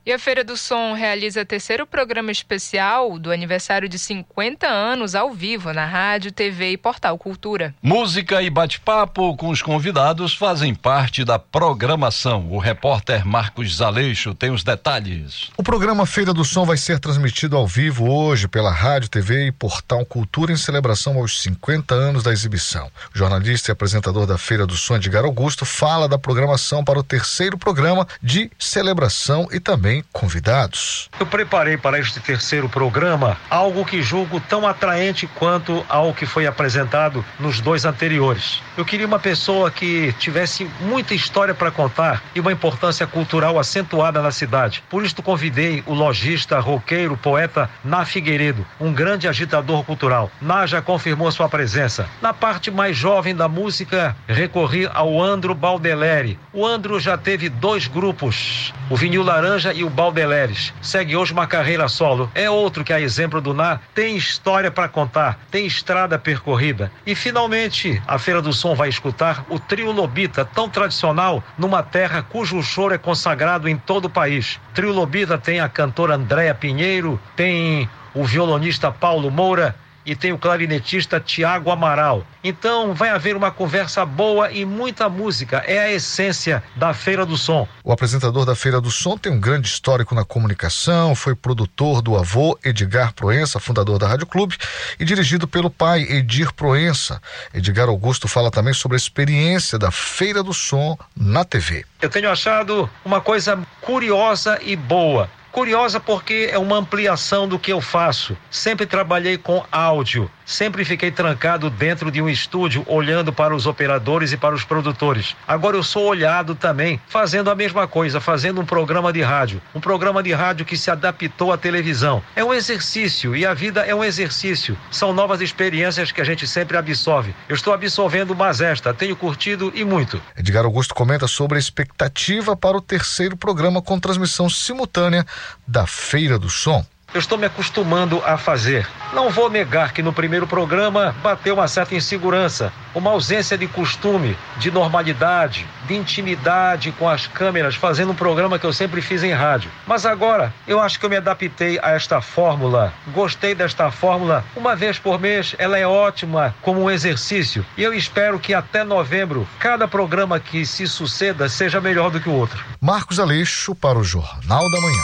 [0.06, 5.32] E a Feira do Som realiza terceiro programa especial do aniversário de 50 anos ao
[5.32, 7.74] vivo na rádio, TV e Portal Cultura.
[7.82, 12.46] Música e bate-papo com os convidados fazem parte da programação.
[12.52, 15.50] O repórter Marcos Zaleixo tem os detalhes.
[15.56, 19.50] O programa Feira do Som vai ser transmitido ao vivo hoje pela Rádio, TV e
[19.50, 22.92] Portal Cultura em celebração aos 50 anos da exibição.
[23.12, 27.02] O jornalista e apresentador da Feira do Som, Edgar Augusto, fala da programação para o
[27.02, 31.08] terceiro programa de celebração e também convidados.
[31.18, 36.46] Eu preparei para este terceiro programa algo que julgo tão atraente quanto ao que foi
[36.46, 38.62] apresentado nos dois anteriores.
[38.76, 44.20] Eu queria uma pessoa que tivesse muita história para contar e uma importância cultural acentuada
[44.20, 44.82] na cidade.
[44.88, 50.30] Por isso convidei o lojista, roqueiro, poeta Ná Figueiredo, um grande agitador cultural.
[50.40, 52.08] Ná já confirmou sua presença.
[52.20, 56.38] Na parte mais jovem da música, recorri ao Andro Baldeleri.
[56.52, 60.72] O Andro já teve dois grupos, o Vinil Laranja e o Baldeleres.
[60.80, 62.30] Segue hoje uma carreira solo.
[62.34, 66.90] É outro que, a exemplo do Nar, tem história para contar, tem estrada percorrida.
[67.06, 72.22] E finalmente, a Feira do Som vai escutar o trio Lobita, tão tradicional numa terra
[72.22, 74.58] cujo choro é consagrado em todo o país.
[74.74, 79.74] Trio Lobita tem a cantora Andréa Pinheiro, tem o violonista Paulo Moura
[80.06, 82.24] e tem o clarinetista Tiago Amaral.
[82.42, 85.64] Então vai haver uma conversa boa e muita música.
[85.66, 87.66] É a essência da Feira do Som.
[87.82, 92.16] O apresentador da Feira do Som tem um grande histórico na comunicação, foi produtor do
[92.16, 94.56] avô Edgar Proença, fundador da Rádio Clube,
[95.00, 97.20] e dirigido pelo pai Edir Proença.
[97.52, 101.84] Edgar Augusto fala também sobre a experiência da Feira do Som na TV.
[102.00, 105.28] Eu tenho achado uma coisa curiosa e boa.
[105.56, 108.36] Curiosa porque é uma ampliação do que eu faço.
[108.50, 114.32] Sempre trabalhei com áudio, sempre fiquei trancado dentro de um estúdio olhando para os operadores
[114.32, 115.34] e para os produtores.
[115.48, 119.62] Agora eu sou olhado também, fazendo a mesma coisa, fazendo um programa de rádio.
[119.74, 122.22] Um programa de rádio que se adaptou à televisão.
[122.36, 124.76] É um exercício e a vida é um exercício.
[124.90, 127.34] São novas experiências que a gente sempre absorve.
[127.48, 130.20] Eu estou absorvendo mais esta, tenho curtido e muito.
[130.36, 135.24] Edgar Augusto comenta sobre a expectativa para o terceiro programa com transmissão simultânea
[135.66, 136.84] da Feira do Som.
[137.14, 138.86] Eu estou me acostumando a fazer.
[139.14, 144.36] Não vou negar que no primeiro programa bateu uma certa insegurança, uma ausência de costume,
[144.58, 149.32] de normalidade, de intimidade com as câmeras, fazendo um programa que eu sempre fiz em
[149.32, 149.70] rádio.
[149.86, 152.92] Mas agora eu acho que eu me adaptei a esta fórmula.
[153.14, 154.44] Gostei desta fórmula.
[154.54, 157.64] Uma vez por mês, ela é ótima como um exercício.
[157.78, 162.28] E eu espero que até novembro, cada programa que se suceda seja melhor do que
[162.28, 162.62] o outro.
[162.78, 165.02] Marcos Aleixo para o Jornal da Manhã.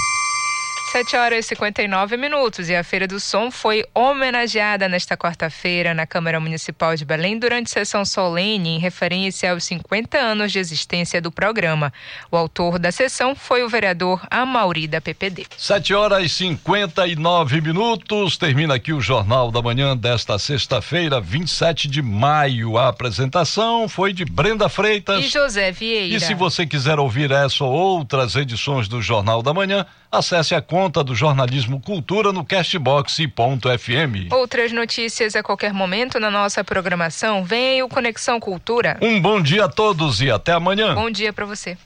[0.92, 6.06] 7 horas e 59 minutos e a Feira do Som foi homenageada nesta quarta-feira na
[6.06, 11.32] Câmara Municipal de Belém durante sessão solene em referência aos 50 anos de existência do
[11.32, 11.90] programa.
[12.30, 15.46] O autor da sessão foi o vereador Amauri da PPD.
[15.56, 18.36] 7 horas e 59 minutos.
[18.36, 22.76] Termina aqui o Jornal da Manhã desta sexta-feira, 27 de maio.
[22.76, 26.14] A apresentação foi de Brenda Freitas e José Vieira.
[26.14, 30.60] E se você quiser ouvir essa ou outras edições do Jornal da Manhã, acesse a
[30.60, 34.30] conta do Jornalismo Cultura no castbox.fm.
[34.30, 37.42] Outras notícias a qualquer momento na nossa programação.
[37.42, 38.98] Vem aí o Conexão Cultura.
[39.00, 40.94] Um bom dia a todos e até amanhã.
[40.94, 41.78] Bom dia para você.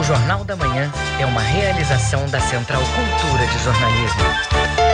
[0.00, 0.90] O Jornal da Manhã
[1.20, 4.85] é uma realização da Central Cultura de Jornalismo.